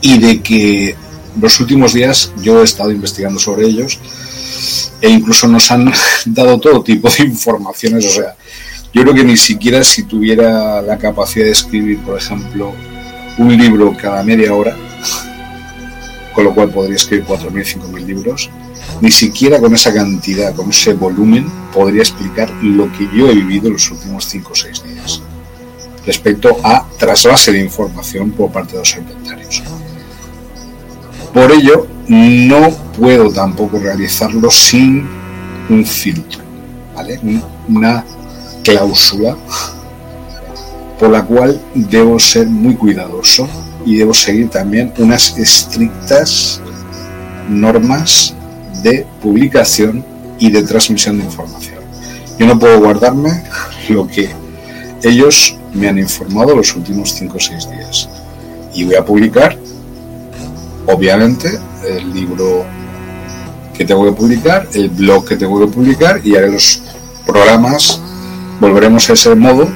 [0.00, 0.96] y de que
[1.40, 4.00] los últimos días yo he estado investigando sobre ellos
[5.00, 5.92] e incluso nos han
[6.26, 8.36] dado todo tipo de informaciones, o sea,
[8.92, 12.72] yo creo que ni siquiera si tuviera la capacidad de escribir, por ejemplo,
[13.38, 14.76] un libro cada media hora,
[16.34, 18.50] con lo cual podría escribir 4.000, 5.000 libros,
[19.00, 23.70] ni siquiera con esa cantidad, con ese volumen, podría explicar lo que yo he vivido
[23.70, 25.22] los últimos 5 o 6 días
[26.08, 29.62] respecto a trasvase de información por parte de los serpentarios.
[31.38, 35.06] Por ello, no puedo tampoco realizarlo sin
[35.68, 36.40] un filtro.
[37.68, 38.04] Una
[38.64, 39.36] cláusula
[40.98, 43.48] por la cual debo ser muy cuidadoso
[43.86, 46.60] y debo seguir también unas estrictas
[47.48, 48.34] normas
[48.82, 50.04] de publicación
[50.40, 51.78] y de transmisión de información.
[52.36, 53.44] Yo no puedo guardarme
[53.88, 54.28] lo que
[55.04, 58.08] ellos me han informado los últimos 5 o 6 días.
[58.74, 59.56] Y voy a publicar,
[60.88, 62.64] obviamente, el libro
[63.76, 66.82] que tengo que publicar, el blog que tengo que publicar y haré los
[67.24, 68.00] programas
[68.58, 69.68] volveremos a ese modo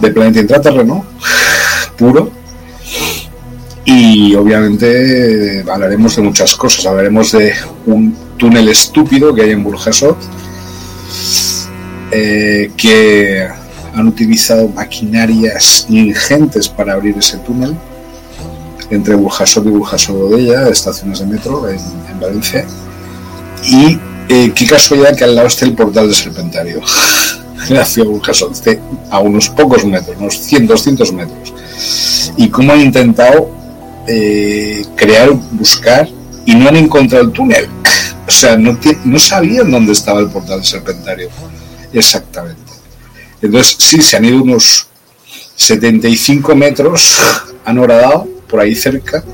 [0.00, 1.04] de planeta intraterreno
[1.96, 2.30] puro.
[3.84, 6.84] Y obviamente hablaremos de muchas cosas.
[6.86, 7.54] Hablaremos de
[7.86, 10.18] un túnel estúpido que hay en Burjasot
[12.10, 13.48] eh, que
[13.94, 17.74] han utilizado maquinarias ingentes para abrir ese túnel
[18.90, 21.78] entre Burjasot y Burjasot de ella, estaciones de metro en,
[22.20, 22.66] Valencia
[23.64, 23.96] y
[24.28, 26.82] eh, qué casualidad que al lado esté el portal de Serpentario
[27.68, 31.54] la esté a unos pocos metros, unos 100, 200 metros.
[32.36, 33.50] Y cómo han intentado
[34.06, 36.08] eh, crear, buscar
[36.46, 37.68] y no han encontrado el túnel.
[38.26, 41.30] O sea, no, no sabían dónde estaba el portal serpentario
[41.94, 42.60] exactamente.
[43.40, 44.86] Entonces, sí, se han ido unos
[45.56, 47.18] 75 metros,
[47.64, 49.24] han horadado por ahí cerca,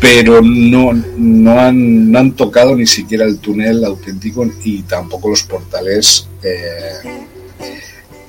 [0.00, 5.42] pero no, no, han, no han tocado ni siquiera el túnel auténtico y tampoco los
[5.42, 7.26] portales eh,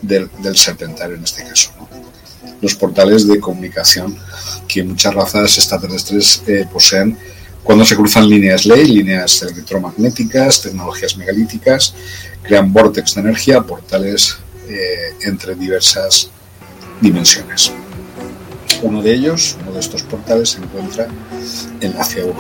[0.02, 1.72] del, serpentario en este caso.
[2.62, 4.18] Los portales de comunicación
[4.68, 7.18] que muchas razas extraterrestres eh, poseen
[7.64, 11.94] cuando se cruzan líneas ley, líneas electromagnéticas, tecnologías megalíticas,
[12.42, 14.38] crean vórtex de energía, portales
[14.70, 16.30] eh, entre diversas
[17.02, 17.74] dimensiones.
[18.82, 21.08] Uno de ellos, uno de estos portales, se encuentra
[21.82, 22.34] en la ciudad de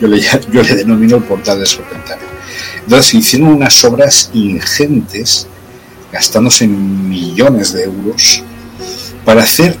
[0.00, 0.20] Yo le,
[0.52, 2.26] yo le denomino el portal de Serpentario.
[2.82, 5.46] Entonces hicieron unas obras ingentes,
[6.12, 8.42] gastándose millones de euros,
[9.24, 9.76] para hacer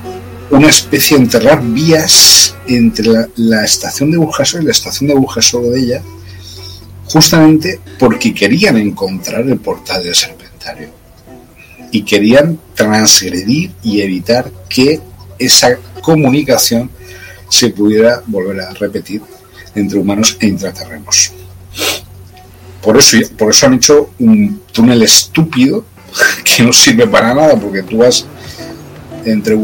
[0.50, 5.62] una especie de enterrar vías entre la, estación de Burjasot y la estación de Burjasot
[5.62, 6.02] de ella,
[7.06, 10.90] justamente porque querían encontrar el portal del Serpentario
[11.90, 15.00] y querían transgredir y evitar que
[15.38, 16.90] esa comunicación
[17.48, 19.22] se pudiera volver a repetir
[19.74, 21.32] entre humanos e intraterrenos.
[22.82, 25.84] Por eso, por eso han hecho un túnel estúpido
[26.44, 28.26] que no sirve para nada, porque tú vas
[29.24, 29.56] entre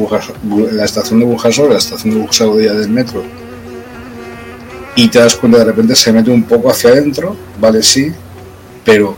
[0.72, 3.24] la estación de Burjasot y la estación de Burjasot del metro
[4.96, 8.12] y te das cuenta de repente se mete un poco hacia adentro, vale, sí,
[8.84, 9.16] pero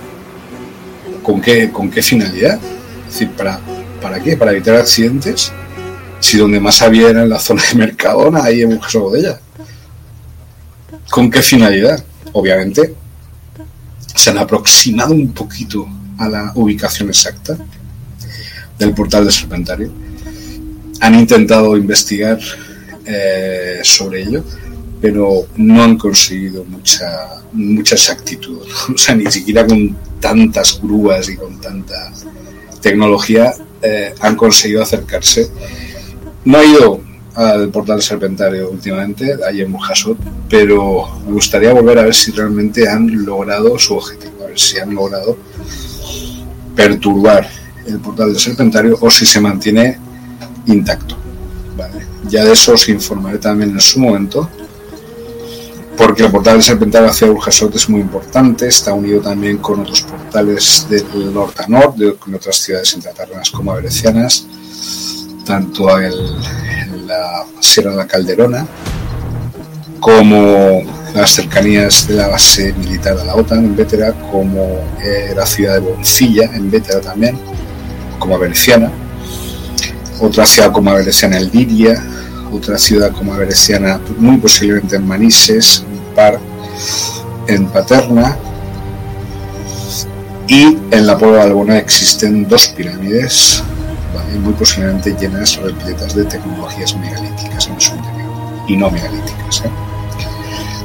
[1.23, 2.59] ¿con qué, con qué finalidad?
[3.07, 3.61] Es decir, ¿para,
[4.01, 4.37] ¿para qué?
[4.37, 5.53] ¿Para evitar accidentes?
[6.27, 9.41] Si donde más había era en la zona de Mercadona, ahí en Burjasot de ella.
[11.09, 12.03] ¿Con qué finalidad?
[12.33, 12.97] Obviamente
[14.13, 17.57] se han aproximado un poquito a la ubicación exacta
[18.77, 19.93] del portal de Serpentario.
[21.01, 22.41] Han intentado investigar
[23.05, 24.43] eh, sobre ello,
[25.01, 27.07] pero no han conseguido mucha,
[27.53, 28.63] mucha exactitud.
[28.93, 32.13] O sea, ni siquiera con tantas grúas y con tanta
[32.83, 35.53] tecnología eh, han conseguido acercarse.
[36.47, 37.01] No ha ido
[37.35, 40.17] al portal Serpentario últimamente, ahí en Burjasot,
[40.49, 44.79] pero me gustaría volver a ver si realmente han logrado su objetivo, a ver si
[44.79, 45.37] han logrado
[46.77, 47.49] perturbar
[47.85, 49.99] el portal del Serpentario o si se mantiene
[50.67, 51.17] intacto.
[52.29, 54.49] Ya de eso os informaré también en su momento,
[55.97, 60.03] porque el portal del Serpentario hacia Burjasot es muy importante, está unido también con otros
[60.03, 64.47] portales del norte a norte, con otras ciudades intraterrenas como Averecianas,
[65.47, 66.13] tanto en,
[67.07, 68.67] la Sierra de la Calderona
[70.01, 70.83] como
[71.15, 75.75] las cercanías de la base militar de la OTAN en Vétera, como eh, la ciudad
[75.75, 77.39] de Boncilla en Vétera también,
[78.19, 78.91] como Avereciana,
[80.21, 82.05] otra ciudad como Avereciana en Liria,
[82.53, 86.41] otra ciudad como Avereciana muy posiblemente en Manises, en Par,
[87.47, 88.37] en Paterna,
[90.49, 93.63] y en la Puebla de Albona existen dos pirámides,
[94.41, 98.31] muy posiblemente llenas repletas de tecnologías megalíticas en su interior,
[98.69, 99.63] y no megalíticas.
[99.65, 99.71] ¿eh?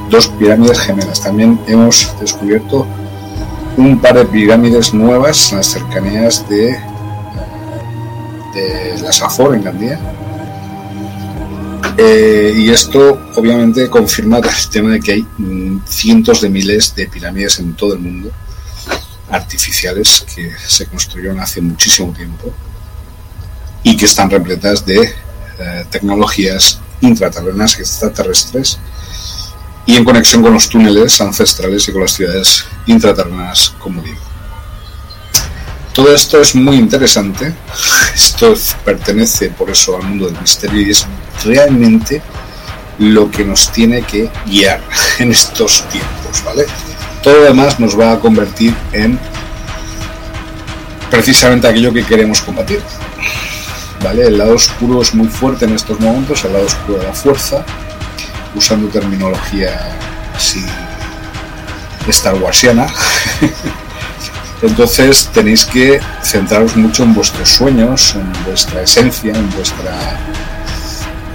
[0.10, 1.22] Dos pirámides gemelas.
[1.22, 2.86] También hemos descubierto
[3.78, 6.78] un par de pirámides nuevas en las cercanías de,
[8.54, 10.00] de la Safor, en Gandía,
[11.98, 17.08] eh, y esto obviamente confirma el tema de que hay mm, cientos de miles de
[17.08, 18.32] pirámides en todo el mundo
[19.30, 22.54] artificiales que se construyeron hace muchísimo tiempo
[23.84, 25.14] y que están repletas de
[25.60, 28.80] eh, tecnologías intraterrenas extraterrestres
[29.86, 34.20] y en conexión con los túneles ancestrales y con las ciudades intraterrenas, como digo.
[35.94, 37.54] Todo esto es muy interesante,
[38.16, 38.54] esto
[38.86, 41.06] pertenece por eso al mundo del misterio y es
[41.44, 42.22] realmente
[43.00, 44.82] lo que nos tiene que guiar
[45.20, 46.66] en estos tiempos, ¿vale?
[47.24, 49.20] Todo lo demás nos va a convertir en
[51.10, 52.82] precisamente aquello que queremos combatir.
[54.04, 54.28] ¿Vale?
[54.28, 57.64] El lado oscuro es muy fuerte en estos momentos, el lado oscuro de la fuerza,
[58.56, 59.98] usando terminología
[60.36, 60.66] así
[62.08, 62.36] Star.
[64.62, 70.20] Entonces tenéis que centraros mucho en vuestros sueños, en vuestra esencia, en vuestra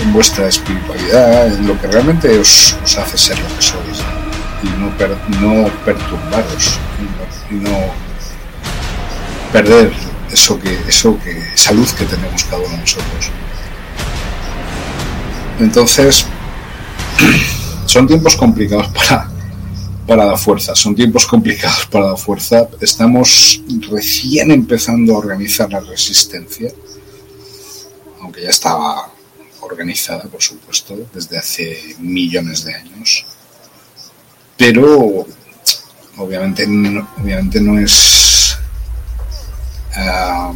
[0.00, 4.02] en vuestra espiritualidad, en lo que realmente os, hace ser lo que sois
[4.62, 4.92] y no,
[5.40, 6.78] no perturbaros
[7.50, 7.92] y no,
[9.52, 9.90] perder
[10.32, 13.30] eso que, eso que, esa luz que tenemos cada uno de nosotros.
[15.60, 16.26] Entonces,
[17.86, 19.30] son tiempos complicados para,
[20.06, 22.68] para la fuerza, son tiempos complicados para la fuerza.
[22.80, 26.70] Estamos recién empezando a organizar la resistencia,
[28.20, 29.10] aunque ya estaba
[29.60, 33.26] organizada, por supuesto, desde hace millones de años.
[34.56, 35.26] Pero
[36.16, 36.64] obviamente
[37.20, 38.05] obviamente no es
[39.96, 40.52] ah,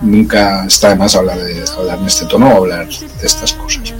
[0.00, 1.38] nunca está de más hablar
[1.76, 3.92] hablar en este tono o hablar de estas cosas,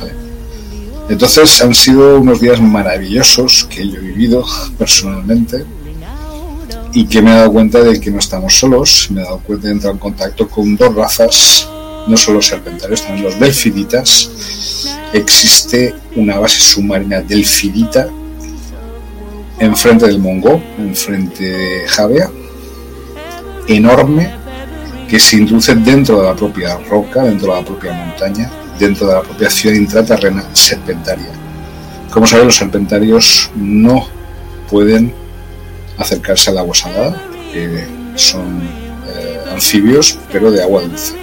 [1.09, 4.45] Entonces han sido unos días maravillosos que yo he vivido
[4.79, 5.65] personalmente
[6.93, 9.69] y que me he dado cuenta de que no estamos solos, me he dado cuenta
[9.69, 11.69] de entrar en contacto con dos razas
[12.09, 14.31] no solo serpentarios, también los delfiditas.
[15.13, 18.09] Existe una base submarina delfidita
[19.59, 22.31] enfrente del Mongo, enfrente de Javea,
[23.69, 24.33] enorme,
[25.09, 29.15] que se introduce dentro de la propia roca, dentro de la propia montaña, dentro de
[29.15, 31.31] la propia ciudad intraterrena serpentaria.
[32.11, 34.07] Como saben, los serpentarios no
[34.71, 35.15] pueden
[35.97, 38.63] acercarse al agua salada, que son
[39.09, 41.15] eh, anfibios, pero de agua dulce.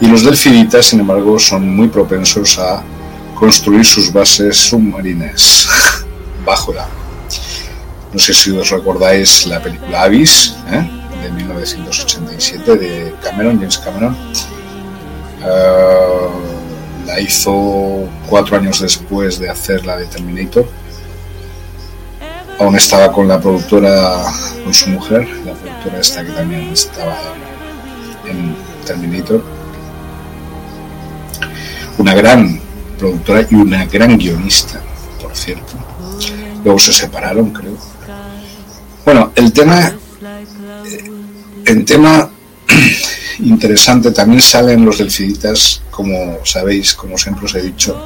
[0.00, 2.82] Y los delfinitas, sin embargo, son muy propensos a
[3.34, 5.68] construir sus bases submarinas
[6.44, 6.92] bajo el agua.
[8.12, 11.01] No sé si os recordáis la película Abyss, ¿eh?
[11.22, 14.16] De 1987 de Cameron, James Cameron.
[15.42, 16.28] Ah,
[17.06, 20.66] la hizo cuatro años después de hacer la de Terminator.
[22.58, 24.22] Aún estaba con la productora,
[24.62, 27.16] con su mujer, la productora esta que también estaba
[28.28, 28.54] en
[28.86, 29.42] Terminator
[31.98, 32.60] una gran
[32.98, 34.80] productora y una gran guionista,
[35.20, 35.72] por cierto.
[36.64, 37.76] Luego se separaron, creo.
[39.04, 39.92] Bueno, el tema,
[41.66, 42.30] el tema
[43.40, 47.96] interesante también salen los delfiditas, como sabéis, como siempre os he dicho,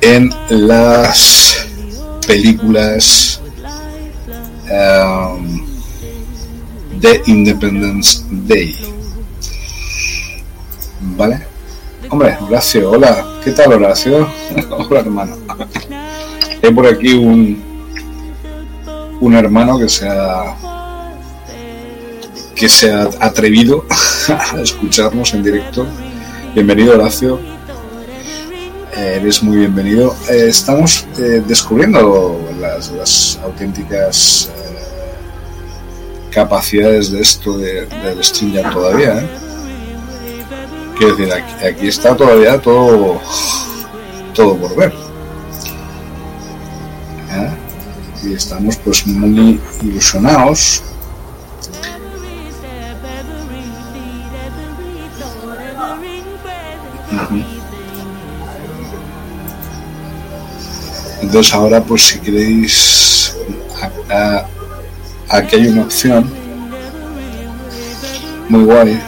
[0.00, 1.66] en las
[2.26, 3.40] películas
[4.70, 5.66] um,
[7.00, 8.76] de Independence Day.
[11.00, 11.46] ¿Vale?
[12.10, 13.26] Hombre, Horacio, hola.
[13.44, 14.28] ¿Qué tal, Horacio?
[14.70, 15.36] hola, hermano.
[16.62, 17.62] Hay por aquí un,
[19.20, 20.69] un hermano que se ha
[22.60, 23.86] que se ha atrevido
[24.28, 25.86] a escucharnos en directo.
[26.52, 27.40] Bienvenido, Horacio.
[28.94, 30.14] Eh, eres muy bienvenido.
[30.28, 34.50] Eh, estamos eh, descubriendo las, auténticas
[36.30, 39.26] capacidades de esto de, del stream ya todavía.
[40.98, 43.22] Quiero decir, aquí, aquí, está todavía todo,
[44.34, 44.92] todo por ver.
[48.22, 50.82] Y estamos pues muy ilusionados
[61.22, 63.36] Entonces ahora pues si queréis
[65.28, 66.28] aquí hay una opción
[68.48, 69.00] muy guay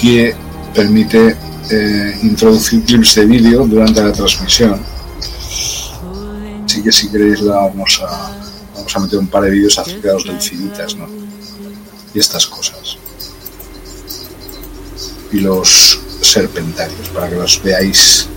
[0.00, 0.34] que
[0.74, 1.36] permite
[1.70, 4.80] eh, introducir clips de vídeo durante la transmisión.
[6.64, 8.36] Así que si queréis la vamos a,
[8.74, 11.06] vamos a meter un par de vídeos acerca de los delfinitas, ¿no?
[12.12, 12.98] Y estas cosas
[15.32, 18.28] y los serpentarios para que los veáis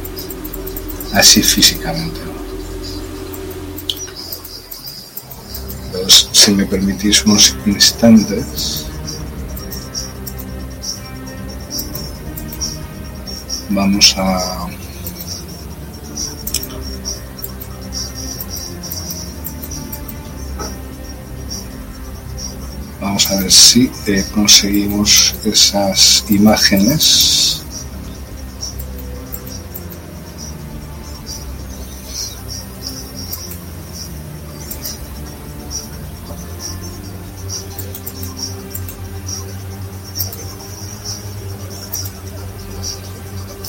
[1.13, 2.19] así físicamente.
[6.31, 8.85] Si me permitís unos instantes,
[13.69, 14.67] vamos a
[23.15, 27.63] Vamos a ver si eh, conseguimos esas imágenes.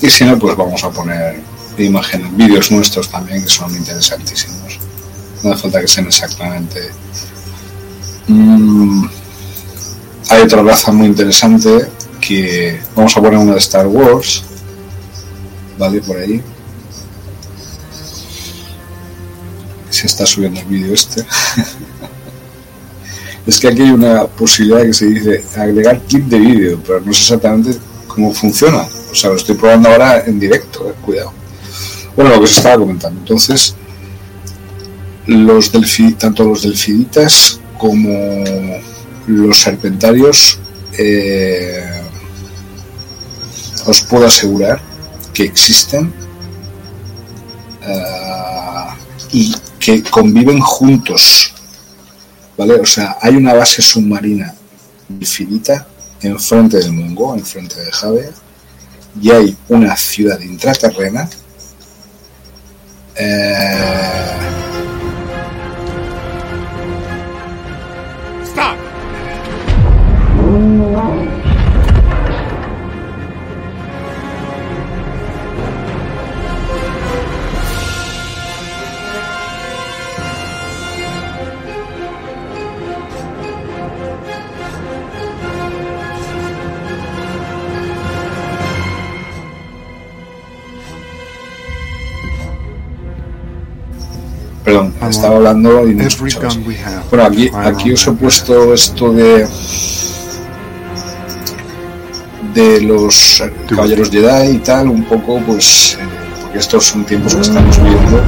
[0.03, 1.41] Y si no, pues vamos a poner
[1.79, 4.81] imágenes, vídeos nuestros también que son interesantísimos.
[5.45, 6.91] No hace falta que sean exactamente
[8.27, 9.07] mm,
[10.29, 11.89] hay otra raza muy interesante
[12.21, 14.43] que vamos a poner una de Star Wars,
[15.79, 16.01] ¿vale?
[16.01, 16.43] Por ahí.
[19.91, 21.25] Se está subiendo el vídeo este.
[23.47, 27.13] es que aquí hay una posibilidad que se dice agregar clip de vídeo, pero no
[27.13, 28.87] sé exactamente cómo funciona.
[29.11, 31.33] O sea, lo estoy probando ahora en directo, eh, cuidado.
[32.17, 33.21] Bueno, lo que se estaba comentando.
[33.21, 33.75] Entonces,
[35.27, 38.09] los delfi, tanto los delfiditas como
[39.27, 40.59] los serpentarios
[40.99, 42.01] eh,
[43.87, 44.81] os puedo asegurar
[45.33, 46.13] que existen
[47.87, 48.95] uh,
[49.33, 51.53] y que conviven juntos.
[52.57, 52.75] ¿Vale?
[52.75, 54.55] O sea, hay una base submarina
[55.11, 55.87] infinita
[56.23, 58.31] enfrente del Mungo, enfrente de Jave,
[59.21, 61.29] y hay una ciudad intraterrena.
[63.15, 64.66] Eh,
[94.77, 96.05] Perdón, estaba hablando y no
[97.11, 99.47] Bueno, aquí, aquí os he puesto esto de
[102.53, 106.05] de los caballeros Jedi y tal, un poco, pues, eh,
[106.43, 108.23] porque estos son tiempos que estamos viviendo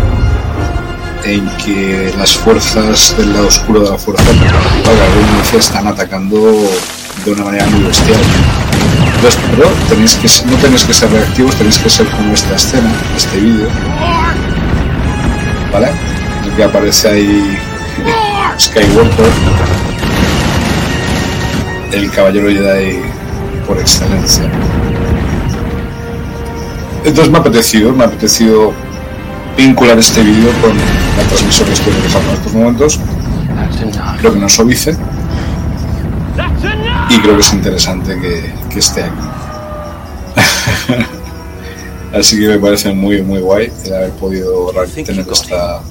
[1.24, 6.36] en que las fuerzas del lado oscuro de la fuerza, la están atacando
[7.24, 8.20] de una manera muy bestial.
[9.16, 12.92] Entonces, pero tenéis que, no tenéis que ser reactivos, tenéis que ser como esta escena,
[13.16, 13.68] este vídeo.
[15.72, 16.18] ¿Vale?
[16.59, 17.57] Que aparece ahí
[18.59, 19.27] Skywalker,
[21.93, 22.99] el caballero Jedi
[23.65, 24.51] por excelencia.
[27.05, 28.73] Entonces me ha apetecido, me ha apetecido
[29.57, 33.01] vincular este vídeo con la transmisión que estoy realizando en estos momentos.
[34.19, 34.59] Creo que no es
[37.11, 39.29] y creo que es interesante que, que esté aquí.
[42.19, 44.73] Así que me parece muy, muy guay el haber podido
[45.07, 45.83] tener esta,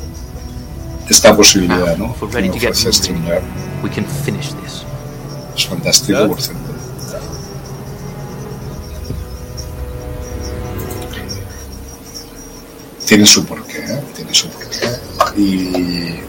[1.10, 2.16] esta posibilidad, ¿no?
[2.30, 3.44] Que me ofrece StreamYard.
[5.56, 6.68] Es fantástico, por cierto.
[13.06, 14.04] Tiene su porqué, ¿eh?
[14.16, 14.68] Tiene su porqué.
[15.38, 16.20] Y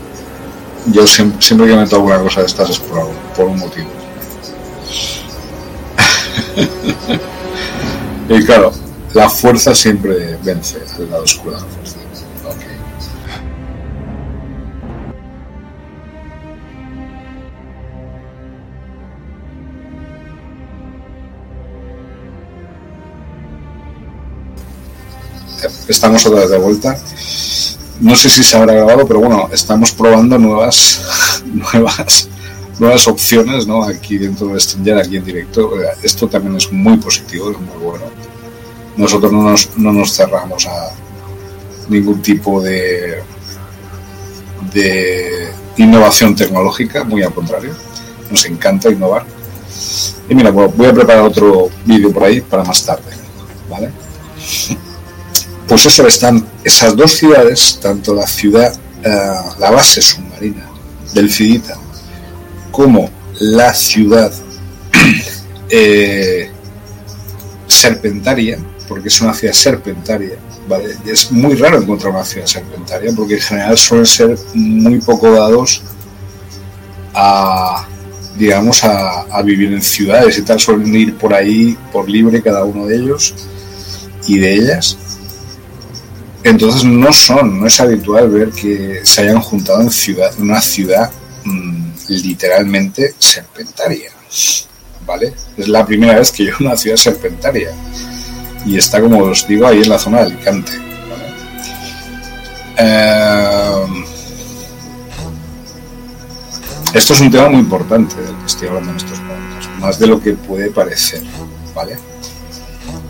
[0.93, 3.89] yo siempre, siempre que meto alguna cosa de estas es por, algo, por un motivo.
[8.29, 8.73] y claro,
[9.13, 11.88] la fuerza siempre vence al lado oscuro de la fuerza.
[25.89, 26.99] Estamos otra vez de vuelta.
[28.01, 32.29] No sé si se habrá grabado, pero bueno, estamos probando nuevas, nuevas,
[32.79, 33.83] nuevas opciones, ¿no?
[33.83, 35.73] Aquí dentro de StreamYard, aquí en directo.
[36.03, 38.05] Esto también es muy positivo, es muy bueno
[38.99, 40.91] nosotros no nos, no nos cerramos a
[41.89, 43.23] ningún tipo de,
[44.75, 47.75] de innovación tecnológica, muy al contrario,
[48.31, 49.25] nos encanta innovar.
[50.29, 53.11] Y mira, voy a preparar otro vídeo por ahí para más tarde,
[53.71, 53.91] ¿vale?
[55.69, 59.11] Pues eso, están esas dos ciudades, tanto la ciudad, eh,
[59.59, 60.67] la base submarina
[61.13, 61.77] del Fidita,
[62.71, 63.11] como
[63.41, 64.33] la ciudad
[65.71, 66.51] eh,
[67.67, 68.59] serpentaria,
[68.89, 70.39] porque es una ciudad serpentaria.
[70.67, 70.97] ¿vale?
[71.07, 75.83] Es muy raro encontrar una ciudad serpentaria porque en general suelen ser muy poco dados
[77.15, 77.87] a,
[78.37, 80.59] digamos, a, vivir en ciudades y tal.
[80.59, 83.35] Suelen ir por ahí por libre cada uno de ellos
[84.27, 84.97] y de ellas.
[86.49, 91.11] Entonces no son, no es habitual ver que se hayan juntado en ciudad, una ciudad
[91.45, 94.11] mm, literalmente serpentaria.
[95.07, 95.35] ¿Vale?
[95.59, 97.71] Es la primera vez que yo una ciudad serpentaria
[98.65, 100.73] y está, como os digo, ahí en la zona de Alicante.
[102.79, 104.05] Eh,
[106.95, 110.07] esto es un tema muy importante del que estoy hablando en estos momentos, más de
[110.07, 111.23] lo que puede parecer,
[111.75, 111.99] ¿vale?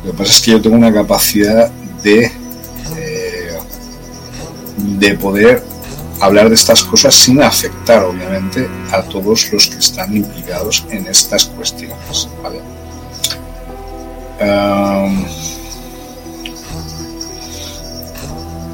[0.05, 1.70] Lo que pasa es que yo tengo una capacidad
[2.03, 2.32] de,
[4.99, 5.62] de poder
[6.20, 11.47] hablar de estas cosas sin afectar, obviamente, a todos los que están implicados en estas
[11.47, 12.61] cuestiones, ¿vale?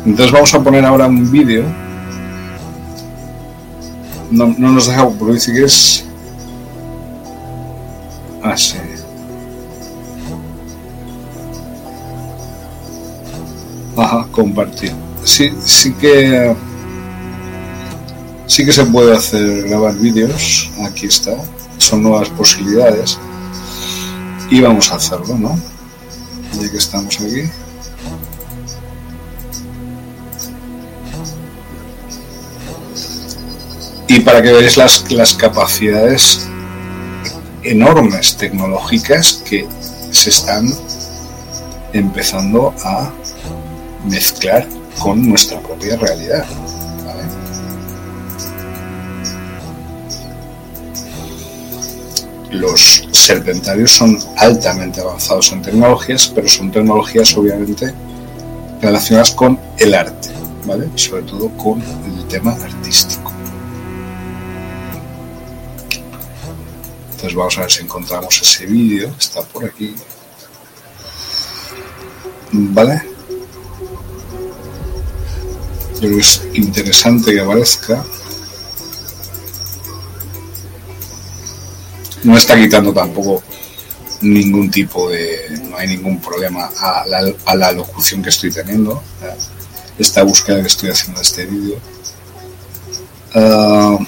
[0.05, 1.65] Entonces vamos a poner ahora un vídeo.
[4.31, 6.05] No, nos deja, por dice que es.
[8.43, 8.55] Ah.
[13.97, 14.93] Ajá, compartir.
[15.25, 16.55] Sí, sí que.
[18.47, 20.71] Sí que se puede hacer grabar vídeos.
[20.85, 21.33] Aquí está.
[21.79, 23.19] Son nuevas posibilidades
[24.51, 25.59] y vamos a hacerlo, ¿no?
[26.61, 27.51] Ya que estamos aquí.
[34.07, 36.47] Y para que veáis las, las capacidades
[37.63, 39.67] enormes tecnológicas que
[40.11, 40.73] se están
[41.93, 43.11] empezando a
[44.07, 44.69] mezclar
[44.99, 46.47] con nuestra propia realidad.
[52.55, 57.93] los serpentarios son altamente avanzados en tecnologías, pero son tecnologías obviamente
[58.81, 60.31] relacionadas con el arte,
[60.65, 60.89] ¿vale?
[60.95, 63.33] Sobre todo con el tema artístico.
[67.11, 69.95] Entonces vamos a ver si encontramos ese vídeo, está por aquí.
[72.53, 73.14] ¿Vale?
[76.05, 78.05] Yo que es interesante que aparezca.
[82.25, 83.43] no está quitando tampoco
[84.23, 87.05] ningún tipo de, no hay ningún problema a
[87.55, 89.03] la, locución que estoy teniendo,
[89.99, 91.77] esta búsqueda que estoy haciendo este vídeo.
[93.35, 93.99] Ah,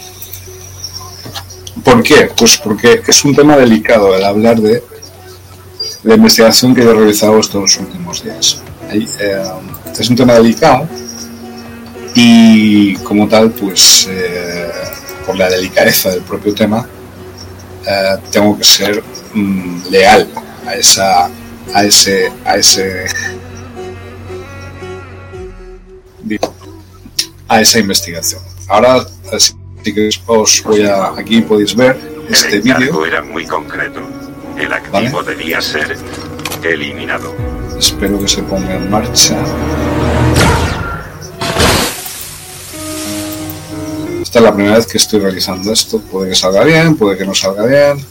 [1.85, 2.31] ¿Por qué?
[2.37, 4.83] Pues porque es un tema delicado el hablar de
[6.03, 8.61] la investigación que he realizado estos últimos días.
[8.91, 9.43] Eh,
[9.99, 10.89] es un tema delicado
[12.19, 14.71] y como tal, pues eh,
[15.27, 16.89] por la delicadeza del propio tema,
[17.87, 19.05] eh, tengo que ser
[19.35, 20.27] mm, leal
[20.67, 21.31] a esa
[21.75, 23.05] a ese a ese
[27.49, 28.41] a esa investigación.
[28.69, 29.55] Ahora así
[29.85, 31.99] que os voy a aquí podéis ver
[32.31, 33.05] este vídeo.
[33.05, 34.01] era muy concreto.
[34.57, 35.99] El activo debía ser
[36.62, 37.35] eliminado.
[37.79, 39.37] Espero que se ponga en marcha.
[44.37, 45.99] Esta es la primera vez que estoy realizando esto.
[45.99, 48.05] Puede que salga bien, puede que no salga bien.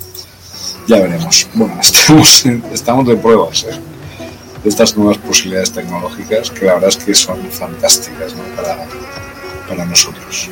[0.87, 1.47] ya veremos.
[1.53, 1.79] Bueno,
[2.73, 3.79] estamos, de pruebas ¿eh?
[4.63, 8.87] estas nuevas posibilidades tecnológicas que la verdad es que son fantásticas para,
[9.69, 10.49] para nosotros.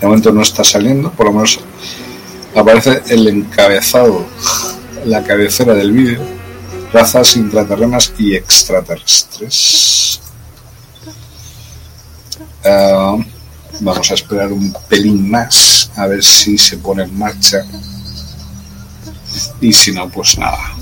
[0.00, 1.60] De momento no está saliendo, por lo menos
[2.56, 4.26] aparece el encabezado,
[5.04, 6.18] la cabecera del vídeo,
[6.92, 10.20] razas intraterrenas y extraterrestres.
[12.64, 13.16] Ah,
[13.80, 17.64] vamos a esperar un pelín más a ver si se pone en marcha.
[19.60, 20.74] Y si no pues nada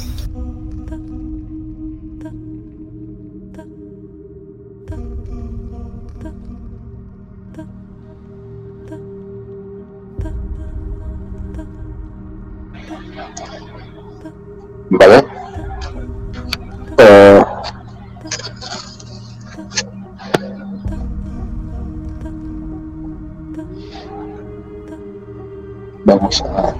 [26.22, 26.74] vamos a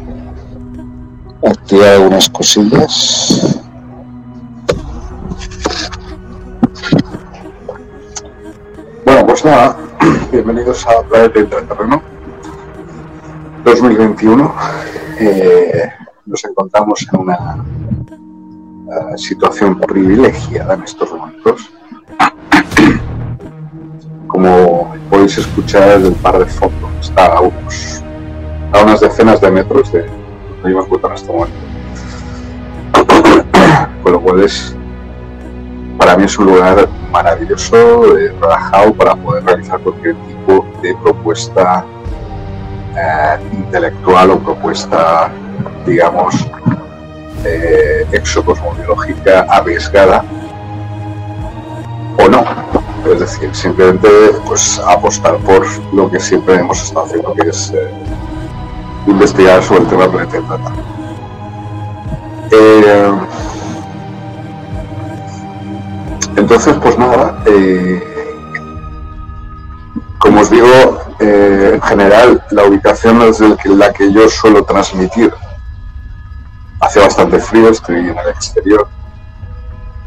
[1.49, 3.61] activar algunas cosillas.
[9.05, 9.77] Bueno, pues nada,
[10.33, 12.01] bienvenidos a Planeta Interterreno
[13.65, 14.55] 2021.
[15.19, 15.91] Eh,
[16.27, 21.69] nos encontramos en una uh, situación privilegiada en estos momentos.
[24.29, 28.03] Como podéis escuchar, el par de fondo está a, unos,
[28.73, 31.57] a unas decenas de metros de donde yo me encuentro en este momento.
[34.03, 34.77] Con lo cual es,
[35.99, 41.85] para mí es un lugar maravilloso, eh, relajado para poder realizar cualquier tipo de propuesta
[42.97, 45.31] eh, intelectual o propuesta,
[45.87, 46.35] digamos,
[47.45, 50.25] eh, exocosmobiológica arriesgada
[52.19, 52.45] o no.
[53.11, 54.09] Es decir, simplemente
[54.47, 57.91] pues apostar por lo que siempre hemos estado haciendo, que es eh,
[59.07, 60.73] investigar sobre el tema del planeta
[62.55, 63.13] eh,
[66.37, 68.03] entonces, pues nada, eh,
[70.19, 70.67] como os digo,
[71.19, 75.33] eh, en general la ubicación desde la que yo suelo transmitir
[76.81, 78.87] hace bastante frío, estoy en el exterior,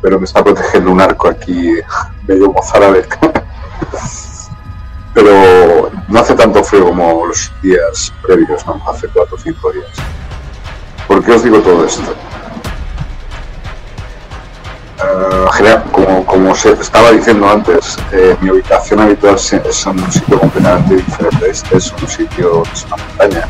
[0.01, 1.73] pero me está protegiendo un arco aquí
[2.27, 3.07] medio mozárabe.
[5.15, 8.79] pero no hace tanto frío como los días previos, ¿no?
[8.87, 9.87] hace cuatro o cinco días.
[11.07, 12.13] ¿Por qué os digo todo esto?
[14.97, 20.95] Uh, como, como se estaba diciendo antes, eh, mi ubicación habitual es un sitio completamente
[20.95, 21.49] diferente.
[21.49, 23.47] Este es un sitio, es una montaña,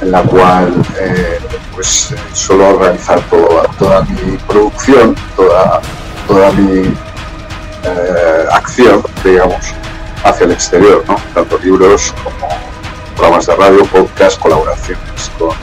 [0.00, 1.38] en la cual eh,
[1.74, 5.80] pues eh, suelo realizar toda, toda mi producción, toda,
[6.26, 6.92] toda mi
[8.50, 9.74] acción, digamos,
[10.24, 11.16] hacia el exterior, ¿no?
[11.34, 12.48] tanto libros como
[13.14, 15.56] programas de radio, podcast, colaboraciones con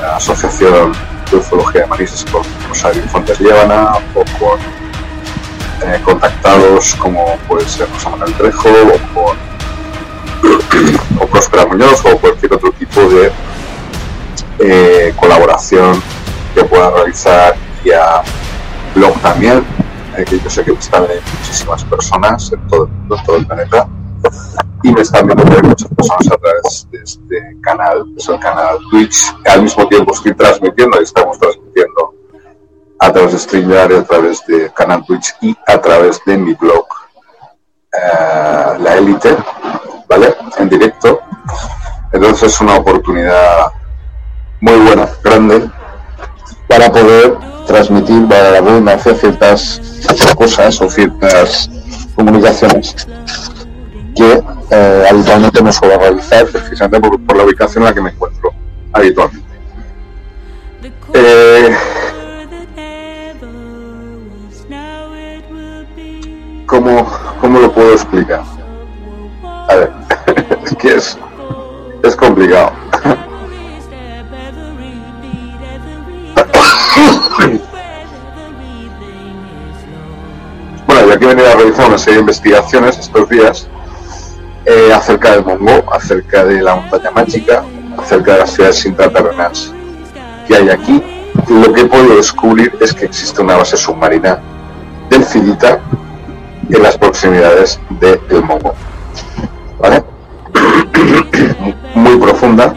[0.00, 0.92] la Asociación
[1.30, 4.60] de Ufología de Manises con Rosario Infantes Líbana o con
[5.82, 9.36] eh, contactados como puede ser Rosa Manuel Trejo o con
[11.20, 13.32] o Próspera Muñoz o cualquier otro tipo de
[14.60, 16.02] eh, colaboración
[16.54, 18.22] que pueda realizar vía
[18.94, 19.64] blog también,
[20.22, 23.36] que yo sé que me están viendo muchísimas personas en todo el mundo, en todo
[23.36, 23.88] el planeta,
[24.82, 28.78] y me están viendo muchas personas a través de este canal, que es el canal
[28.90, 32.14] Twitch, al mismo tiempo estoy transmitiendo y estamos transmitiendo
[33.00, 36.86] a través de StreamYard a través de canal Twitch y a través de mi blog,
[37.92, 39.36] eh, La Élite,
[40.08, 40.34] ¿vale?
[40.58, 41.20] En directo.
[42.12, 43.72] Entonces es una oportunidad
[44.60, 45.68] muy buena, grande,
[46.68, 47.36] para poder
[47.66, 49.80] transmitir para la redundancia ciertas
[50.36, 51.70] cosas o ciertas
[52.14, 52.94] comunicaciones
[54.14, 58.10] que eh, habitualmente no suelo realizar precisamente por, por, la ubicación en la que me
[58.10, 58.50] encuentro
[58.92, 59.44] habitualmente.
[61.14, 61.76] Eh,
[66.66, 67.06] ¿cómo,
[67.40, 68.42] ¿Cómo lo puedo explicar?
[69.68, 69.92] A ver,
[70.64, 71.18] es que es,
[72.02, 72.83] es complicado.
[80.86, 83.68] bueno, yo aquí he venido a realizar una serie de investigaciones estos días
[84.66, 87.64] eh, acerca del Mongo, acerca de la montaña mágica,
[87.98, 89.72] acerca de las ciudades intraterrenas
[90.46, 91.02] que hay aquí.
[91.48, 94.40] Lo que he podido descubrir es que existe una base submarina
[95.10, 95.80] del Filita
[96.70, 98.74] en las proximidades del de Mongo.
[99.78, 100.02] ¿Vale?
[101.94, 102.74] muy profunda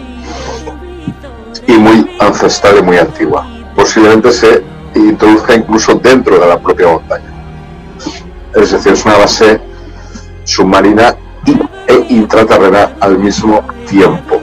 [1.67, 3.47] y muy ancestral y muy antigua.
[3.77, 4.63] Posiblemente se
[4.95, 7.31] introduzca incluso dentro de la propia montaña.
[8.53, 9.61] Es decir, es una base
[10.43, 11.15] submarina
[11.87, 14.41] e intraterrena al mismo tiempo.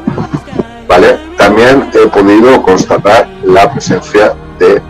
[0.88, 1.18] ¿Vale?
[1.36, 4.80] También también he podido constatar la presencia de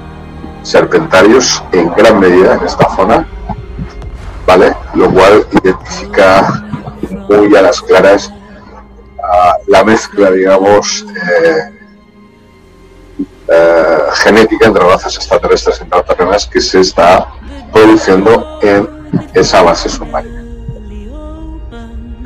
[0.63, 3.27] serpentarios en gran medida en esta zona,
[4.47, 4.75] ¿vale?
[4.95, 6.63] Lo cual identifica
[7.29, 8.31] muy a las claras
[9.67, 11.74] la mezcla, digamos, eh,
[13.49, 17.29] eh, genética entre razas extraterrestres y intraterrenas que se está
[17.73, 18.89] produciendo en
[19.35, 20.43] esa base submarina.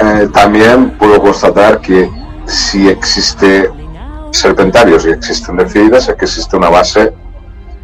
[0.00, 2.08] Eh, también puedo constatar que
[2.46, 3.70] si existe
[4.30, 7.12] serpentarios y existen decididas, es que existe una base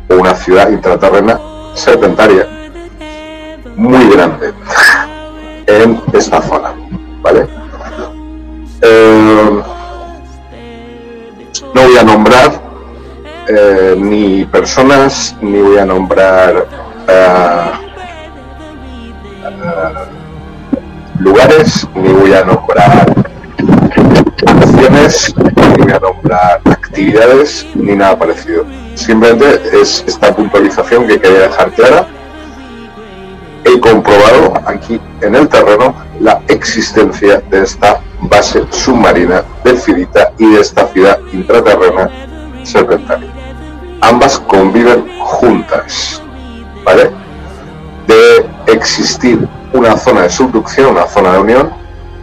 [0.08, 1.40] o una ciudad intraterrena
[1.74, 2.46] serpentaria
[3.76, 4.54] muy grande
[5.66, 6.74] en esta zona,
[7.20, 7.48] ¿vale?
[8.82, 9.62] Eh,
[11.74, 12.63] no voy a nombrar
[13.48, 16.66] eh, ni personas, ni voy a nombrar
[17.08, 17.70] eh,
[21.18, 23.14] lugares, ni voy a nombrar
[24.46, 28.64] acciones, ni voy a nombrar actividades, ni nada parecido.
[28.94, 32.06] Simplemente es esta puntualización que quería dejar clara.
[33.64, 40.54] He comprobado aquí en el terreno la existencia de esta base submarina de Fidita y
[40.54, 42.10] de esta ciudad intraterrena
[42.62, 43.33] serpentaria.
[44.00, 46.22] Ambas conviven juntas,
[46.84, 47.10] ¿vale?
[48.06, 51.70] De existir una zona de subducción, una zona de unión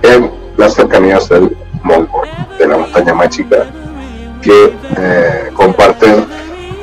[0.03, 3.65] en las cercanías del Mongol, de la montaña más chica,
[4.41, 6.25] que eh, comparten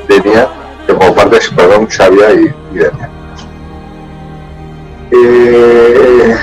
[0.09, 0.49] Denia,
[0.87, 3.11] que comparten, perdón, Xavia y, y Denia.
[5.11, 6.37] Eh,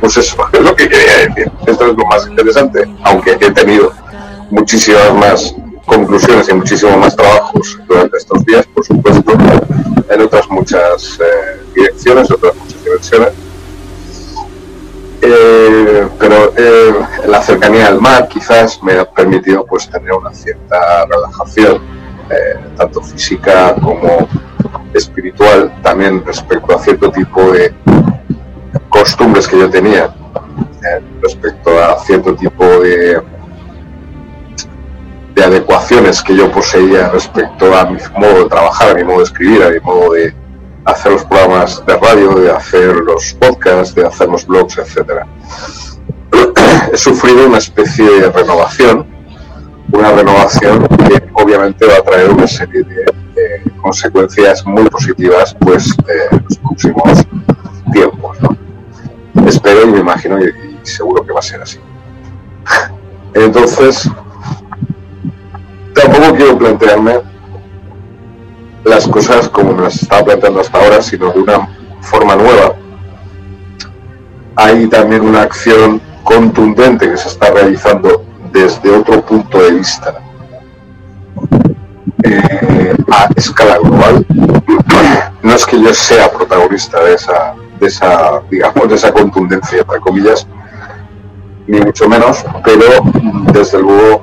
[0.00, 1.50] pues eso es lo que quería decir.
[1.66, 3.92] Esto es lo más interesante, aunque he tenido
[4.50, 5.54] muchísimas más
[5.86, 9.32] conclusiones y muchísimos más trabajos durante estos días, por supuesto,
[10.08, 13.32] en otras muchas eh, direcciones, otras muchas dimensiones.
[15.22, 16.94] Eh, pero eh,
[17.26, 21.80] la cercanía al mar quizás me ha permitido pues tener una cierta relajación,
[22.76, 24.28] tanto física como
[24.94, 27.72] espiritual, también respecto a cierto tipo de
[28.88, 30.14] costumbres que yo tenía
[30.84, 33.20] eh, respecto a cierto tipo de,
[35.34, 39.24] de adecuaciones que yo poseía respecto a mi modo de trabajar, a mi modo de
[39.24, 40.34] escribir, a mi modo de
[40.84, 45.26] hacer los programas de radio, de hacer los podcasts, de hacer los blogs, etcétera.
[46.92, 49.06] He sufrido una especie de renovación,
[49.92, 53.04] una renovación que obviamente va a traer una serie de,
[53.82, 57.26] consecuencias muy positivas pues eh, en los próximos
[57.92, 58.38] tiempos.
[59.46, 60.54] espero y me imagino y,
[60.84, 61.78] seguro que va a ser así.
[63.34, 64.08] Entonces,
[66.14, 67.20] tampoco quiero plantearme
[68.84, 71.68] las cosas como me las estaba planteando hasta ahora, sino de una
[72.02, 72.74] forma nueva.
[74.56, 80.20] Hay también una acción contundente que se está realizando desde otro punto de vista
[82.22, 84.26] eh, a escala global.
[85.42, 89.98] No es que yo sea protagonista de esa de esa, digamos, de esa contundencia, entre
[89.98, 90.46] comillas,
[91.66, 92.86] ni mucho menos, pero
[93.52, 94.22] desde luego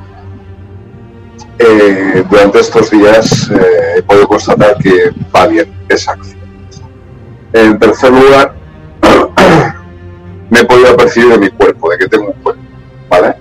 [1.62, 6.40] eh, durante estos días eh, he podido constatar que va bien esa acción.
[7.54, 8.54] En tercer lugar,
[10.50, 12.62] me he podido percibir de mi cuerpo, de que tengo un cuerpo,
[13.10, 13.36] ¿vale?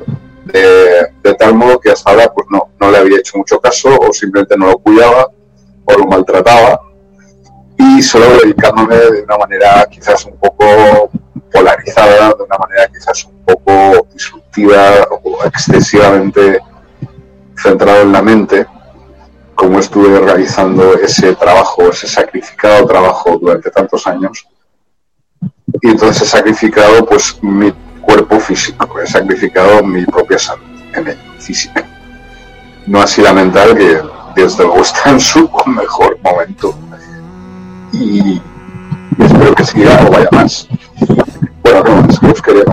[0.45, 4.13] De, tal modo que hasta ahora pues no, no le había hecho mucho caso o
[4.13, 5.29] simplemente no lo cuidaba
[5.85, 6.81] o lo maltrataba
[7.79, 11.11] y solo dedicándome de una manera quizás un poco
[11.51, 16.61] polarizada, de una manera quizás un poco disruptiva o excesivamente
[17.63, 18.67] centrado en la mente,
[19.55, 24.47] como estuve realizando ese trabajo, ese sacrificado trabajo durante tantos años.
[25.83, 30.65] Y entonces he sacrificado pues mi cuerpo físico, he sacrificado mi propia salud
[31.39, 31.87] física.
[32.87, 34.01] No así la mental que
[34.35, 36.75] desde luego está en su mejor momento
[37.93, 38.41] y,
[39.19, 40.69] espero que siga o vaya más.
[41.63, 42.65] Bueno, no, es que os quería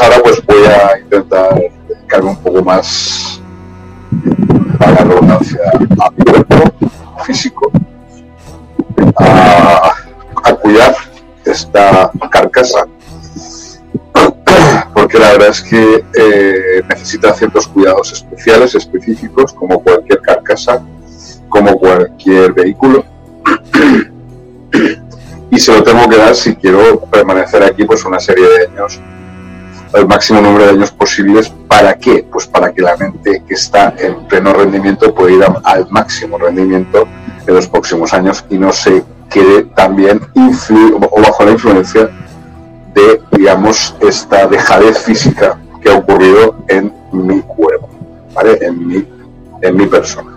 [0.00, 3.40] ahora pues voy a intentar dedicarme un poco más
[4.80, 6.56] a la redundancia a mi cuerpo
[7.24, 7.70] físico
[9.16, 9.94] a,
[10.44, 10.94] a cuidar
[11.44, 12.86] esta carcasa
[14.94, 20.82] porque la verdad es que eh, necesita ciertos cuidados especiales, específicos, como cualquier carcasa,
[21.48, 23.04] como cualquier vehículo.
[25.50, 29.00] y se lo tengo que dar si quiero permanecer aquí pues una serie de años,
[29.94, 31.52] el máximo número de años posibles.
[31.68, 32.26] ¿Para qué?
[32.30, 37.06] Pues para que la mente que está en pleno rendimiento pueda ir al máximo rendimiento
[37.46, 42.10] en los próximos años y no se quede también o bajo la influencia
[42.94, 47.88] de, digamos, esta dejadez física que ha ocurrido en mi cuerpo,
[48.34, 48.58] ¿vale?
[48.60, 49.08] En mi,
[49.62, 50.30] en mi persona.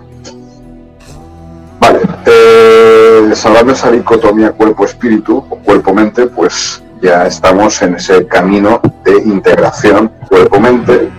[1.78, 9.18] Vale, eh, salvando esa dicotomía cuerpo-espíritu o cuerpo-mente, pues ya estamos en ese camino de
[9.18, 11.10] integración cuerpo-mente.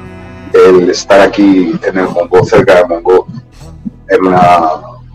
[0.53, 3.27] El estar aquí en el Mongo, cerca del Mongo,
[4.09, 4.59] en una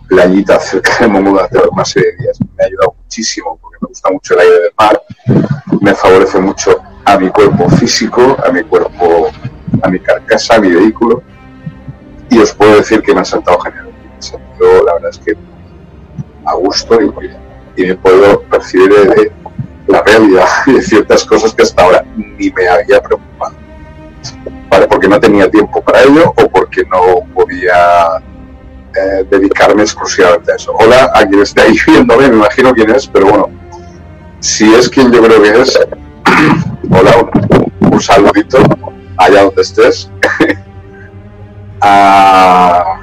[0.07, 3.87] playita cerca del Mongo hace una serie de días, me ha ayudado muchísimo porque me
[3.87, 5.01] gusta mucho el aire del mar,
[5.81, 9.29] me favorece mucho a mi cuerpo físico, a mi cuerpo,
[9.81, 11.23] a mi carcasa, a mi vehículo.
[12.29, 13.89] Y os puedo decir que me ha saltado genial.
[13.89, 15.35] Me la verdad es que
[16.45, 19.31] a gusto y, y me puedo percibir de,
[19.93, 20.03] la
[20.67, 23.55] y de ciertas cosas que hasta ahora ni me había preocupado.
[24.69, 28.21] Vale, porque no tenía tiempo para ello o porque no podía
[28.95, 30.73] eh, dedicarme exclusivamente a eso.
[30.73, 33.49] Hola a quien esté ahí viéndome, me imagino quién es, pero bueno,
[34.39, 35.79] si es quien yo creo que es,
[36.89, 37.29] hola,
[37.91, 38.57] un, saludito
[39.17, 40.09] allá donde estés.
[41.85, 43.01] Ah,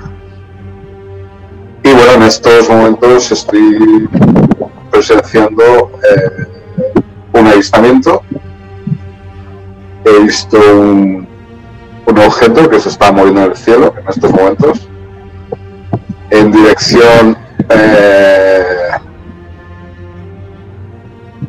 [1.83, 4.09] y bueno, en estos momentos estoy
[4.91, 6.60] presenciando eh,
[7.33, 8.23] un avistamiento.
[10.05, 11.29] He visto un,
[12.07, 14.89] un objeto que se está moviendo en el cielo en estos momentos
[16.31, 17.37] en dirección
[17.69, 18.91] eh,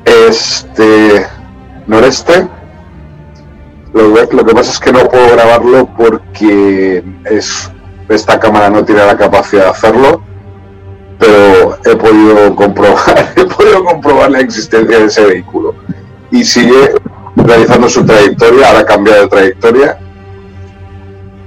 [0.06, 1.26] este
[1.88, 2.48] noreste.
[3.94, 7.70] Lo, lo, que pasa es que no puedo grabarlo porque es,
[8.10, 10.24] esta cámara no tiene la capacidad de hacerlo,
[11.22, 15.76] pero he podido comprobar, he podido comprobar la existencia de ese vehículo
[16.32, 16.96] y sigue
[17.36, 20.00] realizando su trayectoria, ahora ha cambiado de trayectoria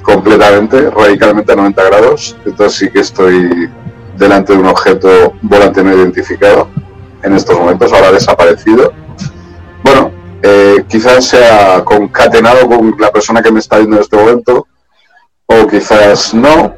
[0.03, 2.37] completamente, radicalmente a 90 grados.
[2.47, 3.69] Entonces sí que estoy
[4.17, 6.69] delante de un objeto volante no identificado
[7.25, 8.93] en estos momentos, ahora desaparecido.
[9.83, 10.13] Bueno,
[10.43, 14.69] eh, quizás sea concatenado con la persona que me está viendo en este momento,
[15.47, 16.75] o quizás no,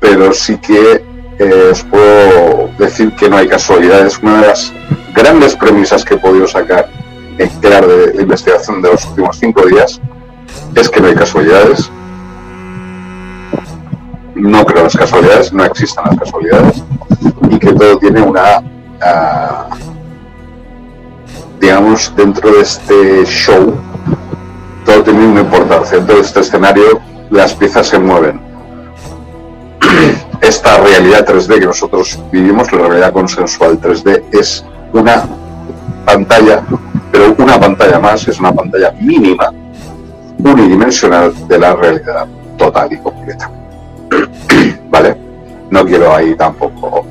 [0.00, 4.18] pero sí que eh, os puedo decir que no hay casualidades.
[4.22, 4.72] Una de las
[5.14, 6.88] grandes premisas que he podido sacar
[7.38, 10.00] en crear de la investigación de los últimos cinco días
[10.74, 11.90] es que no hay casualidades,
[14.34, 16.82] no creo las casualidades, no existan las casualidades
[17.50, 18.62] y que todo tiene una,
[19.00, 19.68] ah,
[21.60, 23.74] digamos, dentro de este show,
[24.84, 25.98] todo tiene una importancia.
[25.98, 28.43] Dentro de este escenario las piezas se mueven.
[30.44, 35.24] Esta realidad 3D que nosotros vivimos, la realidad consensual 3D, es una
[36.04, 36.62] pantalla,
[37.10, 39.50] pero una pantalla más, es una pantalla mínima,
[40.38, 42.26] unidimensional de la realidad
[42.58, 43.50] total y completa.
[44.90, 45.16] ¿Vale?
[45.70, 47.06] No quiero ahí tampoco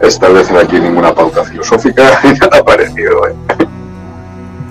[0.00, 3.34] establecer aquí ninguna pauta filosófica y nada parecido, ¿eh?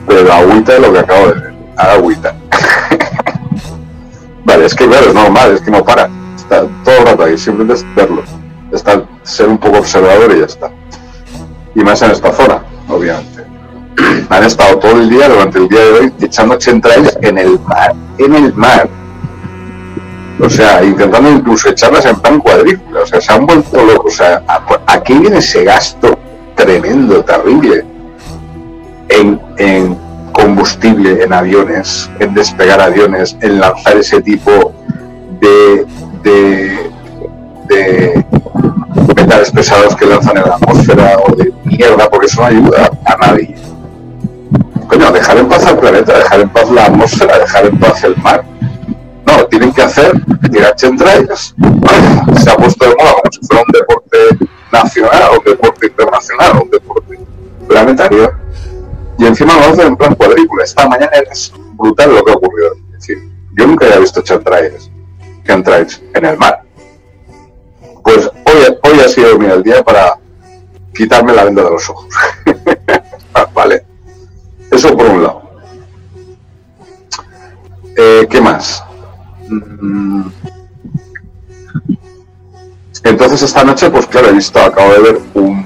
[0.05, 1.53] Pero agüita lo que acabo de ver.
[1.77, 2.35] Agüita.
[4.43, 6.09] vale, es que claro, es normal, es que no para.
[6.43, 8.23] Está todo el rato ahí, simplemente es verlo.
[8.71, 10.71] Está, ser un poco observador y ya está.
[11.75, 13.43] Y más en esta zona, obviamente.
[14.29, 17.93] Han estado todo el día, durante el día de hoy, echando chentrais en el mar.
[18.17, 18.89] En el mar
[20.39, 24.17] o sea, intentando incluso echarlas en plan cuadrícula, o sea, se han vuelto locos, o
[24.17, 26.17] sea, ¿a, qué viene ese gasto
[26.55, 27.85] tremendo, terrible,
[29.09, 29.97] en,
[30.31, 34.73] combustible, en aviones, en despegar aviones, en lanzar ese tipo
[35.39, 35.85] de,
[36.23, 36.91] de,
[39.15, 43.15] metales pesados que lanzan en la atmósfera o de mierda, porque eso no ayuda a
[43.17, 43.55] nadie.
[44.87, 48.15] Coño, dejar en paz al planeta, dejar en paz la atmósfera, dejar en paz el
[48.17, 48.43] mar
[49.25, 50.13] no, tienen que hacer
[50.51, 51.55] tirar chentrais.
[52.41, 54.17] Se ha puesto de moda como si fuera un deporte
[54.71, 57.19] nacional, un deporte internacional, un deporte
[57.67, 58.33] planetario.
[59.17, 60.63] Y encima lo hacen en plan cuadrícula.
[60.63, 62.73] Esta mañana es brutal lo que ha ocurrido.
[62.93, 63.17] Es decir,
[63.57, 64.21] yo nunca había visto
[65.45, 66.61] chentrais, en el mar.
[68.03, 70.17] Pues hoy, hoy ha sido mi el día para
[70.93, 72.07] quitarme la venda de los ojos.
[73.53, 73.85] vale.
[74.71, 75.41] Eso por un lado.
[77.95, 78.83] Eh, ¿Qué más?
[79.49, 80.23] Mm.
[83.03, 85.65] Entonces esta noche, pues claro, he visto, acabo de ver un,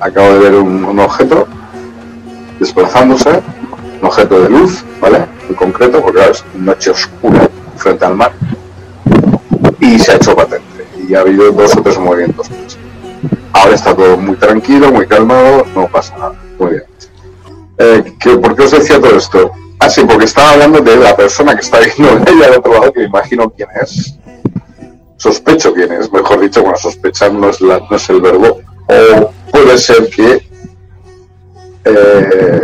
[0.00, 1.46] acabo de ver un, objeto
[2.58, 3.40] desplazándose,
[4.00, 5.26] un objeto de luz, ¿vale?
[5.48, 8.32] En concreto, porque es noche oscura frente al mar,
[9.80, 10.86] y se ha hecho patente.
[11.08, 12.48] Y ha habido dos o tres movimientos.
[13.52, 16.34] Ahora está todo muy tranquilo, muy calmado, no pasa nada.
[16.58, 16.84] Muy bien.
[17.78, 19.50] Eh, ¿Por qué os decía todo esto?
[19.78, 22.92] Ah, sí, porque estaba hablando de la persona que está viendo ella al otro lado,
[22.92, 24.14] que me imagino quién es.
[25.16, 28.60] Sospecho quién es, mejor dicho, bueno, sospechar no es, no es el verbo.
[28.86, 30.48] O puede ser que
[31.84, 32.60] eh,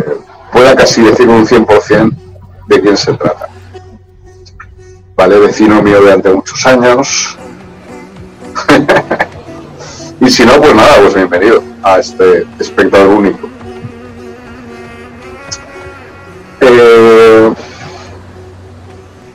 [0.51, 2.15] pueda casi decir un 100%
[2.67, 3.49] de quién se trata.
[5.17, 5.39] ¿Vale?
[5.39, 7.37] Vecino mío durante muchos años.
[10.21, 13.49] y si no, pues nada, pues bienvenido a este espectador único.
[16.61, 17.51] Eh,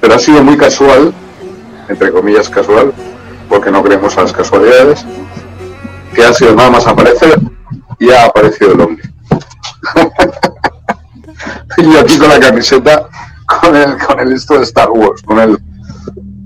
[0.00, 1.12] pero ha sido muy casual,
[1.88, 2.92] entre comillas casual,
[3.48, 5.04] porque no creemos a las casualidades,
[6.14, 7.40] que ha sido nada más aparecer
[7.98, 9.02] y ha aparecido el hombre.
[11.78, 13.08] y aquí con la camiseta
[13.60, 15.58] con el, con el esto de Star Wars, con el,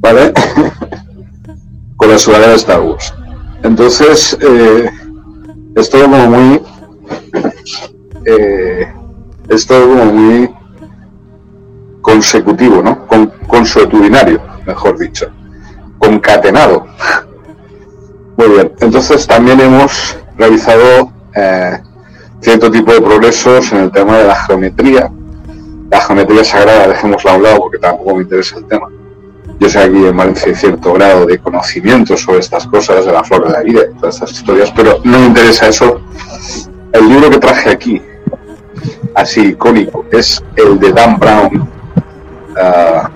[0.07, 0.33] ¿vale?
[1.97, 3.13] con la sudadera de Star Wars.
[3.63, 4.89] Entonces, eh,
[5.75, 6.63] es todo como muy,
[8.25, 8.93] eh,
[9.49, 10.55] es todo como muy
[12.03, 13.07] consecutivo, ¿no?
[13.07, 15.29] Con, consuetudinario, mejor dicho,
[15.99, 16.87] concatenado.
[18.37, 21.81] Muy bien, entonces también hemos realizado eh,
[22.41, 25.11] cierto tipo de progresos en el tema de la geometría.
[25.91, 28.89] La geometría sagrada dejémosla a un lado porque tampoco me interesa el tema.
[29.59, 29.97] Yo sé aquí
[30.47, 34.17] hay cierto grado de conocimiento sobre estas cosas, de la flora de la vida todas
[34.17, 36.01] estas historias, pero no me interesa eso.
[36.93, 38.03] El libro que traje aquí,
[39.15, 41.69] así icónico, es el de Dan Brown,
[42.61, 43.11] ah,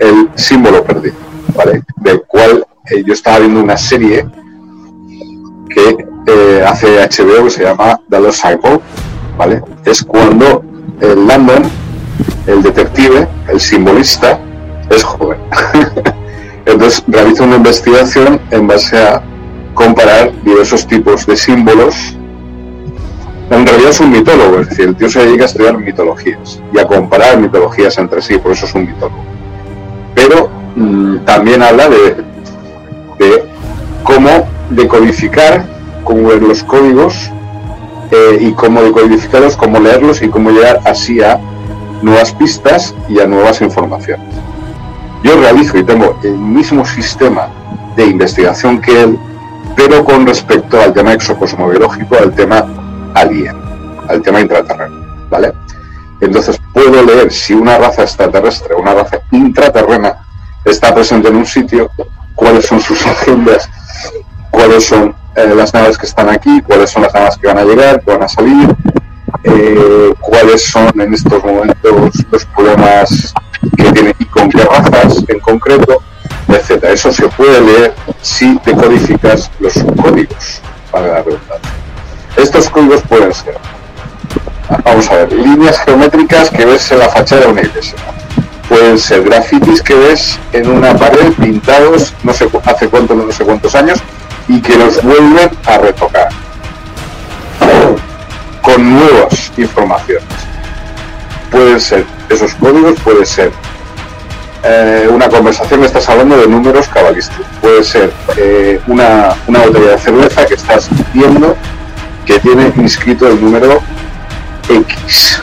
[0.00, 1.16] El símbolo perdido,
[1.54, 1.82] ¿vale?
[1.96, 4.26] Del cual eh, yo estaba viendo una serie
[5.68, 8.80] que eh, hace HBO que se llama The Lost Cycle,
[9.36, 9.62] ¿vale?
[9.84, 10.64] Es cuando
[11.00, 11.62] el Landon,
[12.46, 14.40] el detective, el simbolista,
[14.90, 15.38] es joven.
[16.66, 19.22] Entonces realiza una investigación en base a
[19.74, 22.16] comparar diversos tipos de símbolos.
[23.50, 26.78] En realidad es un mitólogo, es decir, el tío se dedica a estudiar mitologías y
[26.78, 29.22] a comparar mitologías entre sí, por eso es un mitólogo.
[30.14, 32.16] Pero mm, también habla de,
[34.02, 35.64] cómo decodificar,
[36.04, 37.30] cómo ver los códigos
[38.10, 41.40] eh, y cómo decodificarlos, cómo leerlos y cómo llegar así a
[42.02, 44.27] nuevas pistas y a nuevas informaciones.
[45.22, 47.48] Yo realizo y tengo el mismo sistema
[47.96, 49.18] de investigación que él,
[49.76, 52.64] pero con respecto al tema exocosmobiológico, al tema
[53.14, 53.56] alien,
[54.08, 55.52] al tema intraterreno, ¿vale?
[56.20, 60.18] Entonces puedo leer si una raza extraterrestre una raza intraterrena
[60.64, 61.90] está presente en un sitio,
[62.34, 63.68] cuáles son sus agendas,
[64.50, 67.64] cuáles son eh, las naves que están aquí, cuáles son las naves que van a
[67.64, 68.74] llegar, que van a salir,
[69.44, 73.32] eh, cuáles son en estos momentos los problemas
[73.76, 76.02] que tiene y con en concreto,
[76.48, 76.92] etcétera.
[76.92, 80.60] Eso se puede leer si decodificas los subcódigos,
[80.90, 81.72] para la redundancia.
[82.36, 83.56] Estos códigos pueden ser,
[84.84, 87.98] vamos a ver, líneas geométricas que ves en la fachada de una iglesia.
[88.68, 93.44] Pueden ser grafitis que ves en una pared pintados no sé hace cuántos, no sé
[93.44, 93.98] cuántos años
[94.46, 96.28] y que los vuelven a retocar
[98.62, 100.28] con nuevas informaciones.
[101.50, 103.50] Pueden ser esos códigos, puede ser
[104.64, 109.98] eh, una conversación, estás hablando de números cabalísticos, puede ser eh, una, una botella de
[109.98, 111.56] cerveza que estás viendo
[112.26, 113.80] que tiene inscrito el número
[114.68, 115.42] X,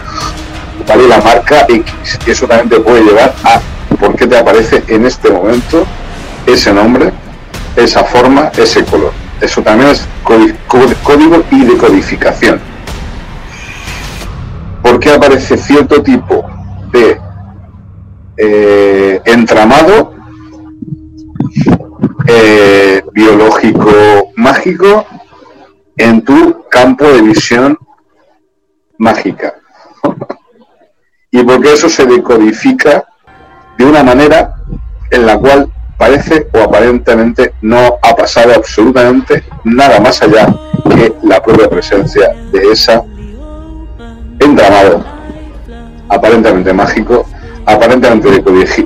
[0.87, 1.07] ¿vale?
[1.07, 2.19] La marca X.
[2.27, 3.59] Eso también te puede llevar a
[3.95, 5.85] por qué te aparece en este momento
[6.45, 7.11] ese nombre,
[7.75, 9.13] esa forma, ese color.
[9.41, 12.59] Eso también es código y decodificación.
[14.81, 16.45] ¿Por qué aparece cierto tipo
[16.91, 17.19] de
[18.37, 20.13] eh, entramado
[22.27, 25.05] eh, biológico mágico
[25.97, 27.77] en tu campo de visión
[28.97, 29.55] mágica?
[31.31, 33.05] y porque eso se decodifica
[33.77, 34.55] de una manera
[35.11, 40.47] en la cual parece o aparentemente no ha pasado absolutamente nada más allá
[40.89, 43.03] que la propia presencia de esa
[44.39, 45.03] entramado
[46.07, 47.25] aparentemente mágico,
[47.65, 48.29] aparentemente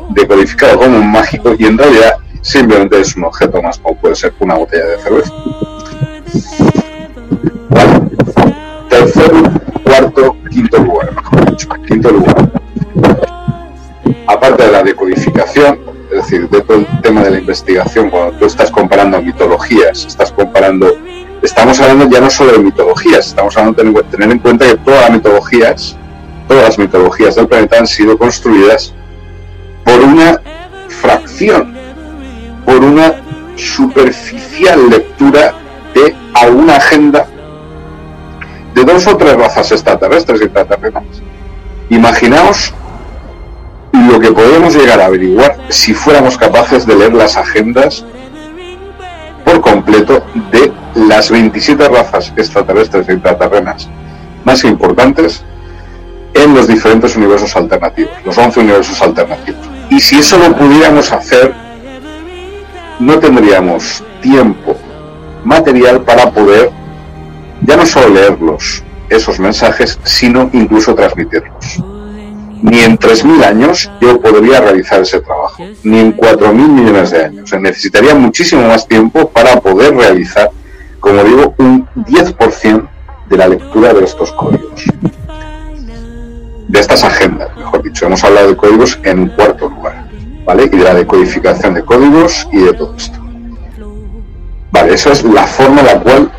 [0.10, 4.34] decodificado como un mágico y en realidad simplemente es un objeto más como puede ser
[4.40, 5.34] una botella de cerveza.
[8.90, 9.32] Tercer,
[9.84, 11.10] cuarto, quinto lugar,
[11.88, 12.52] quinto lugar.
[14.28, 15.80] Aparte de la decodificación,
[16.12, 20.32] es decir, de todo el tema de la investigación, cuando tú estás comparando mitologías, estás
[20.32, 20.98] comparando,
[21.42, 25.02] estamos hablando ya no solo de mitologías, estamos hablando de tener en cuenta que todas
[25.02, 25.98] las mitologías,
[26.50, 28.92] todas las mitologías del planeta han sido construidas
[29.86, 30.42] por una
[30.88, 31.76] fracción,
[32.66, 33.14] por una
[33.56, 35.54] superficial lectura
[35.94, 37.28] de alguna agenda
[38.74, 41.04] de dos o tres razas extraterrestres y extraterrenas.
[41.90, 42.74] Imaginaos
[43.94, 48.04] lo que podemos llegar a averiguar si fuéramos capaces de leer las agendas
[49.46, 53.88] por completo de las 27 razas extraterrestres e intraterrenas
[54.44, 55.44] más importantes
[56.34, 59.70] en los diferentes universos alternativos, los 11 universos alternativos.
[59.90, 61.54] Y si eso lo pudiéramos hacer,
[63.00, 64.76] no tendríamos tiempo
[65.44, 66.72] material para poder
[67.62, 71.84] ya no solo leerlos, esos mensajes, sino incluso transmitirlos.
[72.62, 77.54] Ni en 3.000 años yo podría realizar ese trabajo, ni en 4.000 millones de años.
[77.60, 80.52] necesitaría muchísimo más tiempo para poder realizar,
[81.00, 82.88] como digo, un 10%
[83.30, 84.84] de la lectura de estos códigos.
[86.70, 88.06] De estas agendas, mejor dicho.
[88.06, 90.06] Hemos hablado de códigos en cuarto lugar,
[90.46, 90.66] ¿vale?
[90.66, 93.20] Y de la decodificación de códigos y de todo esto.
[94.72, 96.32] Vale, esa es la forma en la cual,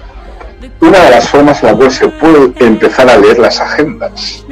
[0.81, 4.45] una de las formas en la cual se puede empezar a leer las agendas.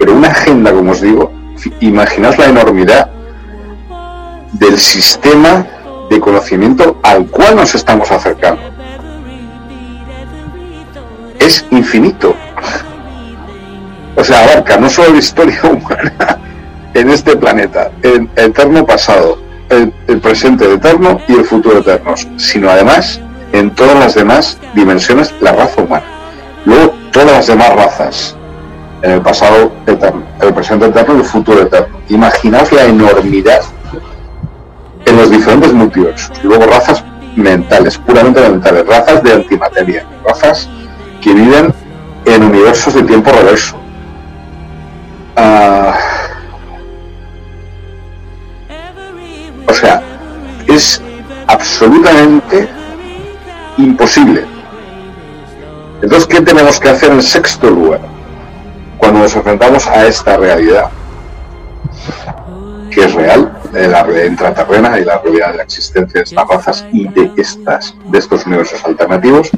[0.00, 1.30] Pero una agenda, como os digo,
[1.78, 3.08] imaginaos la enormidad
[4.54, 5.64] del sistema
[6.10, 8.62] de conocimiento al cual nos estamos acercando.
[11.38, 12.34] Es infinito.
[14.18, 16.38] O sea, abarca no solo la historia humana
[16.94, 19.38] en este planeta, el eterno pasado,
[19.68, 23.20] el, presente eterno y el futuro eternos, sino además
[23.52, 26.04] en todas las demás dimensiones la raza humana.
[26.64, 28.36] Luego todas las demás razas,
[29.02, 31.96] en el pasado eterno, el presente eterno y el futuro eterno.
[32.08, 33.60] Imaginaos la enormidad
[35.06, 36.42] en los diferentes multiversos.
[36.42, 37.04] Luego razas
[37.36, 40.68] mentales, puramente mentales, razas de antimateria, razas
[41.20, 41.72] que viven
[42.24, 43.78] en universos de tiempo reverso.
[45.40, 45.96] Ah,
[49.68, 50.02] o sea,
[50.66, 51.00] es
[51.46, 52.68] absolutamente
[53.76, 54.44] imposible.
[56.02, 58.00] Entonces, ¿qué tenemos que hacer en sexto lugar?
[58.96, 60.90] Cuando nos enfrentamos a esta realidad,
[62.90, 66.48] que es real, de la realidad intraterrena y la realidad de la existencia de estas
[66.48, 69.50] razas y de, estas, de estos universos alternativos,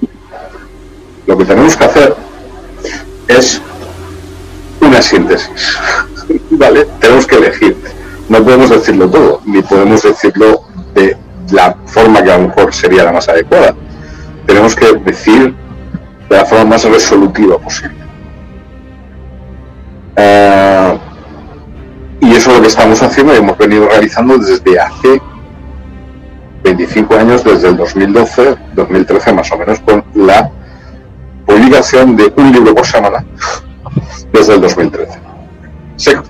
[1.26, 2.16] lo que tenemos que hacer
[3.28, 3.62] es
[4.80, 5.78] una síntesis.
[6.50, 6.86] ¿Vale?
[7.00, 7.76] Tenemos que elegir.
[8.28, 10.62] No podemos decirlo todo, ni podemos decirlo
[10.94, 11.16] de
[11.50, 13.74] la forma que a lo mejor sería la más adecuada.
[14.46, 15.54] Tenemos que decir
[16.28, 17.96] de la forma más resolutiva posible.
[20.16, 20.98] Eh,
[22.20, 25.20] y eso es lo que estamos haciendo y hemos venido realizando desde hace
[26.62, 30.50] 25 años, desde el 2012, 2013 más o menos, con la
[31.46, 33.24] publicación de un libro por semana
[34.32, 35.18] desde el 2013.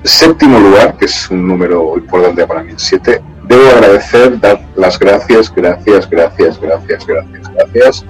[0.05, 5.55] Séptimo lugar, que es un número importante para mí, siete, debo agradecer, dar las gracias,
[5.55, 8.05] gracias, gracias, gracias, gracias, gracias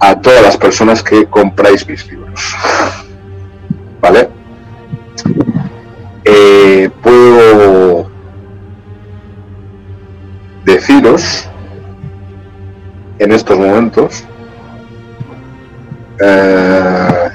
[0.00, 2.54] a todas las personas que compráis mis libros.
[4.00, 4.28] ¿Vale?
[6.24, 8.10] Eh, puedo
[10.64, 11.48] deciros
[13.18, 14.24] en estos momentos
[16.20, 17.28] eh,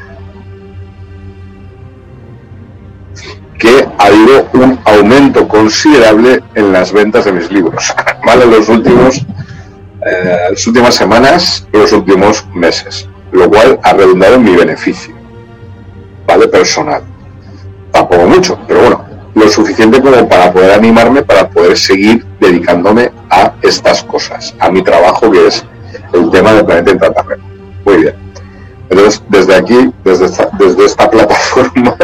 [3.62, 7.94] que ha habido un aumento considerable en las ventas de mis libros,
[8.26, 8.48] ¿vale?
[8.48, 14.44] Los últimos, eh, las últimas semanas y los últimos meses, lo cual ha redundado en
[14.44, 15.14] mi beneficio,
[16.26, 16.48] ¿vale?
[16.48, 17.04] Personal.
[17.92, 19.06] Tampoco mucho, pero bueno,
[19.36, 24.82] lo suficiente como para poder animarme, para poder seguir dedicándome a estas cosas, a mi
[24.82, 25.64] trabajo que es
[26.14, 27.44] el tema del planeta intraterreno.
[27.86, 28.31] Muy bien.
[28.92, 31.96] Entonces, desde aquí, desde esta, desde esta plataforma,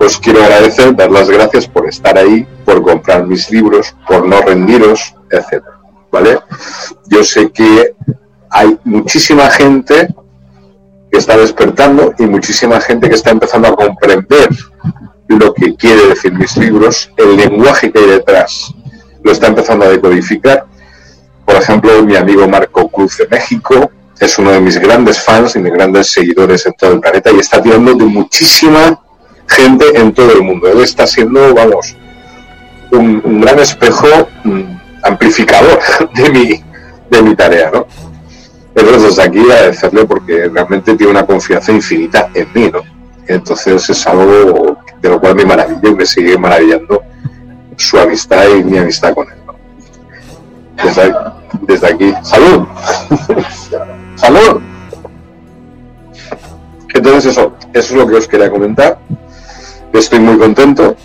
[0.00, 4.40] os quiero agradecer, dar las gracias por estar ahí, por comprar mis libros, por no
[4.40, 5.78] rendiros, etcétera.
[6.10, 6.40] ¿Vale?
[7.06, 7.94] Yo sé que
[8.50, 10.08] hay muchísima gente
[11.10, 14.48] que está despertando y muchísima gente que está empezando a comprender
[15.28, 18.74] lo que quiere decir mis libros, el lenguaje que hay detrás,
[19.22, 20.66] lo está empezando a decodificar.
[21.44, 25.58] Por ejemplo, mi amigo Marco Cruz de México, es uno de mis grandes fans y
[25.58, 29.00] mis grandes seguidores en todo el planeta y está tirando de muchísima
[29.48, 30.68] gente en todo el mundo.
[30.68, 31.96] Él está siendo, vamos,
[32.92, 34.06] un, gran espejo
[34.44, 34.62] mm,
[35.02, 35.78] amplificador
[36.14, 36.64] de mi,
[37.10, 37.86] de mi tarea, ¿no?
[38.74, 42.82] Entonces, desde aquí agradecerle porque realmente tiene una confianza infinita en mí, ¿no?
[43.26, 47.02] Entonces es algo de lo cual me maravilla y me sigue maravillando
[47.76, 49.38] su amistad y mi amistad con él.
[50.82, 51.14] Desde,
[51.62, 52.66] desde aquí, ¡salud!
[54.16, 54.60] ¡Salud!
[56.94, 58.98] Entonces eso, eso es lo que os quería comentar.
[59.92, 60.96] Estoy muy contento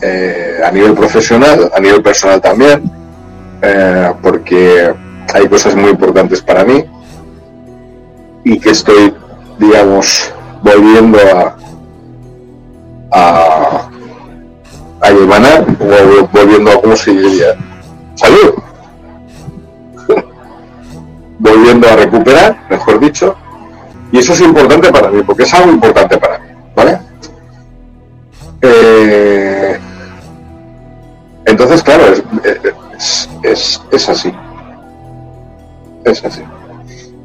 [0.00, 2.90] eh, a nivel profesional, a nivel personal también,
[3.62, 4.94] eh, porque
[5.34, 6.84] hay cosas muy importantes para mí
[8.44, 9.14] y que estoy,
[9.58, 11.56] digamos, volviendo a,
[13.12, 13.88] a,
[15.00, 17.56] a o volviendo a, ¿cómo se diría?
[18.14, 18.65] ¡Salud!
[21.76, 23.36] Volviendo a recuperar, mejor dicho,
[24.12, 26.98] y eso es importante para mí, porque es algo importante para mí, ¿vale?
[28.62, 29.78] Eh,
[31.44, 32.04] Entonces, claro,
[33.42, 34.32] es, es, así.
[36.04, 36.42] Es así.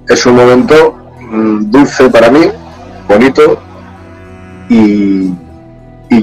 [0.08, 2.52] Es un momento mm, dulce para mí,
[3.08, 3.60] bonito,
[4.70, 5.34] y,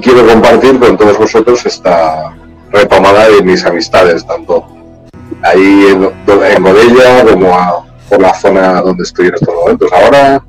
[0.00, 2.32] quiero compartir con todos vosotros esta
[2.70, 4.64] retomada de mis amistades, tanto
[5.42, 6.62] ahí en, en
[7.32, 7.52] como
[8.08, 10.44] por la zona donde estoy en estos momentos ahora,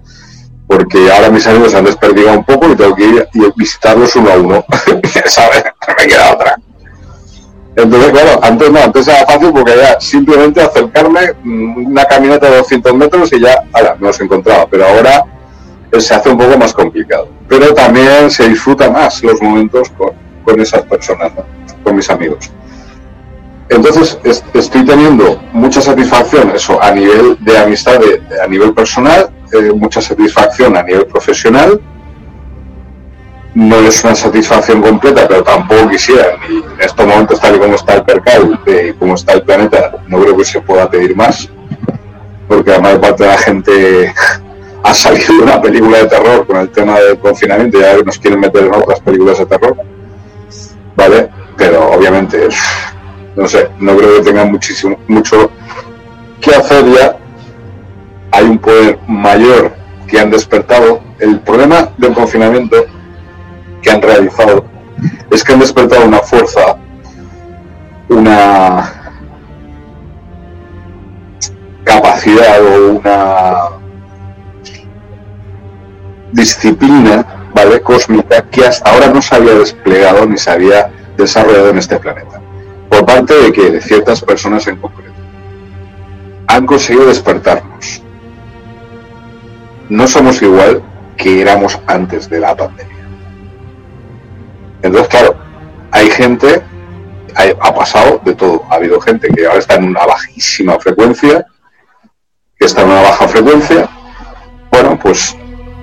[0.67, 4.31] porque ahora mis amigos han desperdigado un poco y tengo que ir y visitarlos uno
[4.31, 4.65] a uno,
[5.25, 5.63] ¿sabes?
[5.97, 6.55] Me queda otra.
[7.75, 12.57] Entonces, claro, antes no, antes era fácil porque ya simplemente acercarme mm, una caminata de
[12.57, 15.23] 200 metros y ya, ahora, me los encontraba, pero ahora
[15.97, 17.29] se hace un poco más complicado.
[17.47, 20.11] Pero también se disfruta más los momentos con,
[20.43, 21.31] con esas personas,
[21.83, 22.51] con mis amigos.
[23.69, 24.17] Entonces
[24.53, 28.01] estoy teniendo mucha satisfacción, eso, a nivel de amistad,
[28.43, 31.79] a nivel personal, eh, mucha satisfacción a nivel profesional.
[33.53, 37.75] No es una satisfacción completa, pero tampoco quisiera, ni en estos momentos tal y como
[37.75, 41.49] está el percal y como está el planeta, no creo que se pueda pedir más,
[42.47, 44.13] porque la mayor parte de la gente
[44.83, 48.17] ha salido de una película de terror con el tema del confinamiento y ahora nos
[48.17, 49.75] quieren meter en otras películas de terror,
[50.95, 51.29] ¿vale?
[51.57, 52.47] Pero obviamente
[53.47, 55.49] sé, no creo que tenga muchísimo, mucho
[56.41, 57.17] que hacer ya.
[58.31, 59.73] Hay un poder mayor
[60.07, 61.01] que han despertado.
[61.19, 62.85] El problema del confinamiento
[63.81, 64.65] que han realizado
[65.31, 66.77] es que han despertado una fuerza,
[68.09, 68.93] una
[71.83, 73.53] capacidad o una
[76.31, 77.81] disciplina, ¿vale?
[77.81, 82.38] Cósmica que hasta ahora no se había desplegado ni se había desarrollado en este planeta
[83.09, 85.13] por parte de que de ciertas personas en concreto
[86.47, 88.01] han conseguido despertarnos.
[89.89, 90.83] No somos igual
[91.17, 93.05] que éramos antes de la pandemia.
[94.81, 95.35] Entonces, claro,
[95.91, 96.61] hay gente,
[97.35, 98.63] ha pasado de todo.
[98.69, 101.45] Ha habido gente que ahora está en una bajísima frecuencia,
[102.59, 103.89] que está en una baja frecuencia.
[104.71, 105.35] Bueno, pues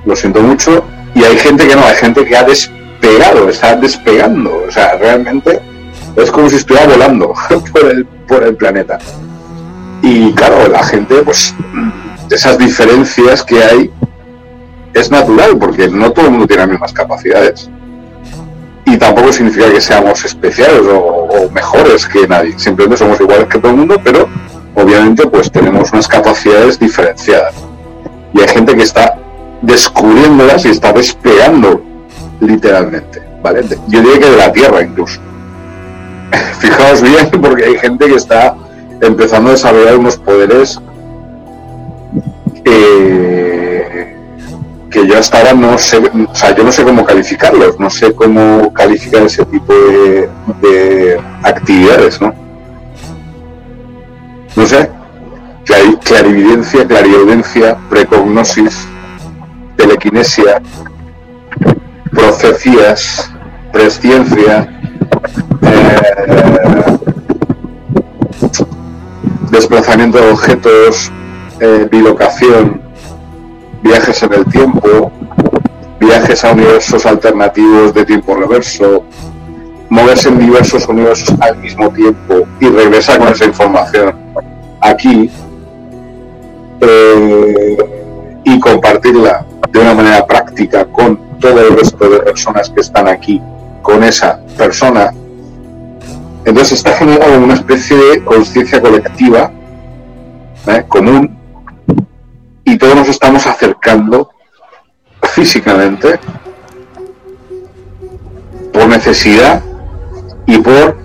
[0.05, 0.85] lo siento mucho.
[1.15, 4.65] Y hay gente que no, hay gente que ha despegado, está despegando.
[4.67, 5.61] O sea, realmente
[6.17, 7.35] es como si estuviera volando
[8.29, 8.99] por el, planeta.
[10.03, 11.55] Y claro, la gente, pues,
[12.31, 13.91] esas diferencias que hay
[14.95, 17.71] es natural, porque no todo el mundo tiene las mismas capacidades.
[18.85, 22.59] Y tampoco significa que seamos especiales o, mejores que nadie.
[22.59, 24.29] Simplemente somos iguales que todo el mundo, pero
[24.75, 27.55] obviamente pues tenemos unas capacidades diferenciadas.
[28.33, 29.19] Y hay gente que está
[29.63, 31.83] descubriéndolas y está despegando
[32.41, 33.65] literalmente, ¿vale?
[33.89, 35.21] Yo diría que de la Tierra incluso.
[36.61, 38.57] fijaos bien porque hay gente que está
[39.01, 40.81] empezando a desarrollar unos poderes
[42.65, 44.17] eh,
[44.91, 48.15] que yo hasta ahora no sé, o sea, yo no sé cómo calificarlos, no sé
[48.15, 49.73] cómo calificar ese tipo
[50.63, 52.35] de, actividades, ¿no?
[54.57, 54.91] No sé,
[56.03, 58.89] clarividencia, clarividencia, precognosis,
[59.77, 60.63] telequinesia,
[62.11, 63.31] profecías,
[63.73, 64.76] presciencia,
[69.51, 71.11] desplazamiento de objetos,
[71.61, 72.81] eh, bilocación,
[73.83, 75.11] viajes en el tiempo,
[75.99, 79.05] viajes a universos alternativos de tiempo reverso,
[79.89, 84.15] moverse en diversos universos al mismo tiempo y regresar con esa información
[84.81, 85.31] aquí
[86.81, 87.77] eh,
[88.45, 93.41] y compartirla de una manera práctica con todo el resto de personas que están aquí
[93.83, 95.13] con esa persona.
[96.47, 99.51] Entonces está generando una especie de conciencia colectiva
[100.69, 100.85] ¿eh?
[100.87, 101.37] común
[102.65, 104.31] y todos nos estamos acercando
[105.35, 106.21] físicamente
[108.73, 109.61] por necesidad
[110.47, 110.97] y por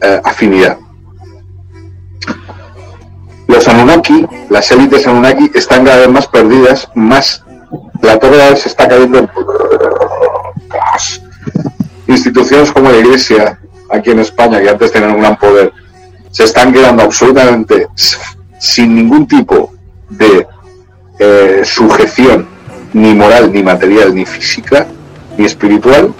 [0.00, 0.78] eh, afinidad.
[3.48, 7.44] Los Anunnaki, las élites Anunnaki, están cada vez más perdidas, más
[8.00, 9.30] la torre se está cayendo en
[12.06, 13.58] instituciones como la Iglesia,
[13.90, 15.72] aquí en España, que antes tenían un gran poder,
[16.30, 17.88] se están quedando absolutamente
[18.58, 19.72] sin ningún tipo
[20.10, 20.46] de
[21.18, 22.46] eh, sujeción,
[22.92, 24.86] ni moral, ni material, ni física,
[25.36, 26.12] ni espiritual.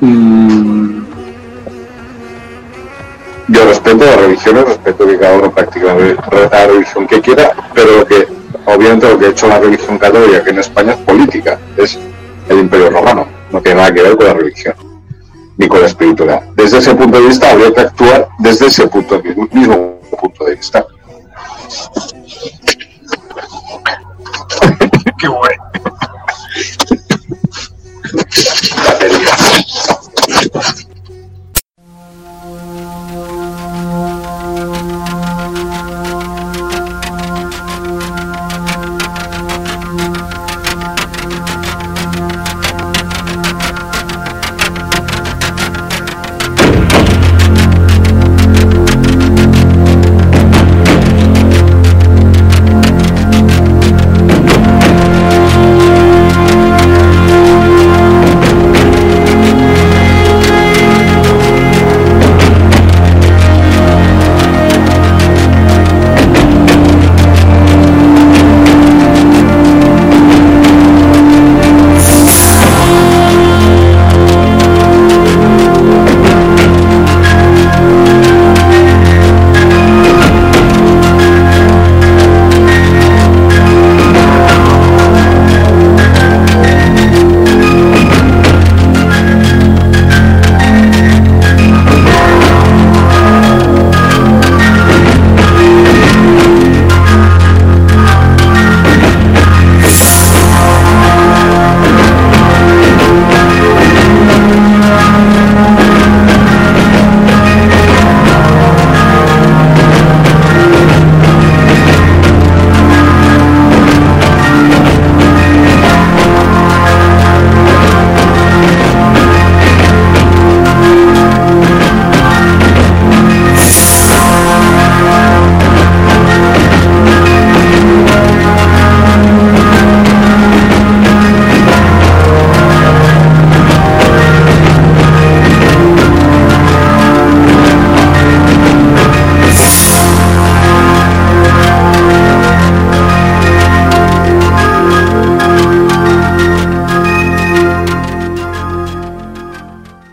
[0.00, 1.04] Mm.
[3.48, 8.26] Yo respeto las religiones, respeto que cada uno practique la religión que quiera, pero que
[8.64, 11.98] obviamente lo que ha hecho la religión católica aquí en España es política, es
[12.48, 14.93] el imperio romano no tiene nada que ver con la religión
[15.56, 16.42] ni con la.
[16.56, 20.54] Desde ese punto de vista habría que actuar desde ese punto de, mismo punto de
[20.56, 20.86] vista.
[25.18, 25.73] Qué bueno.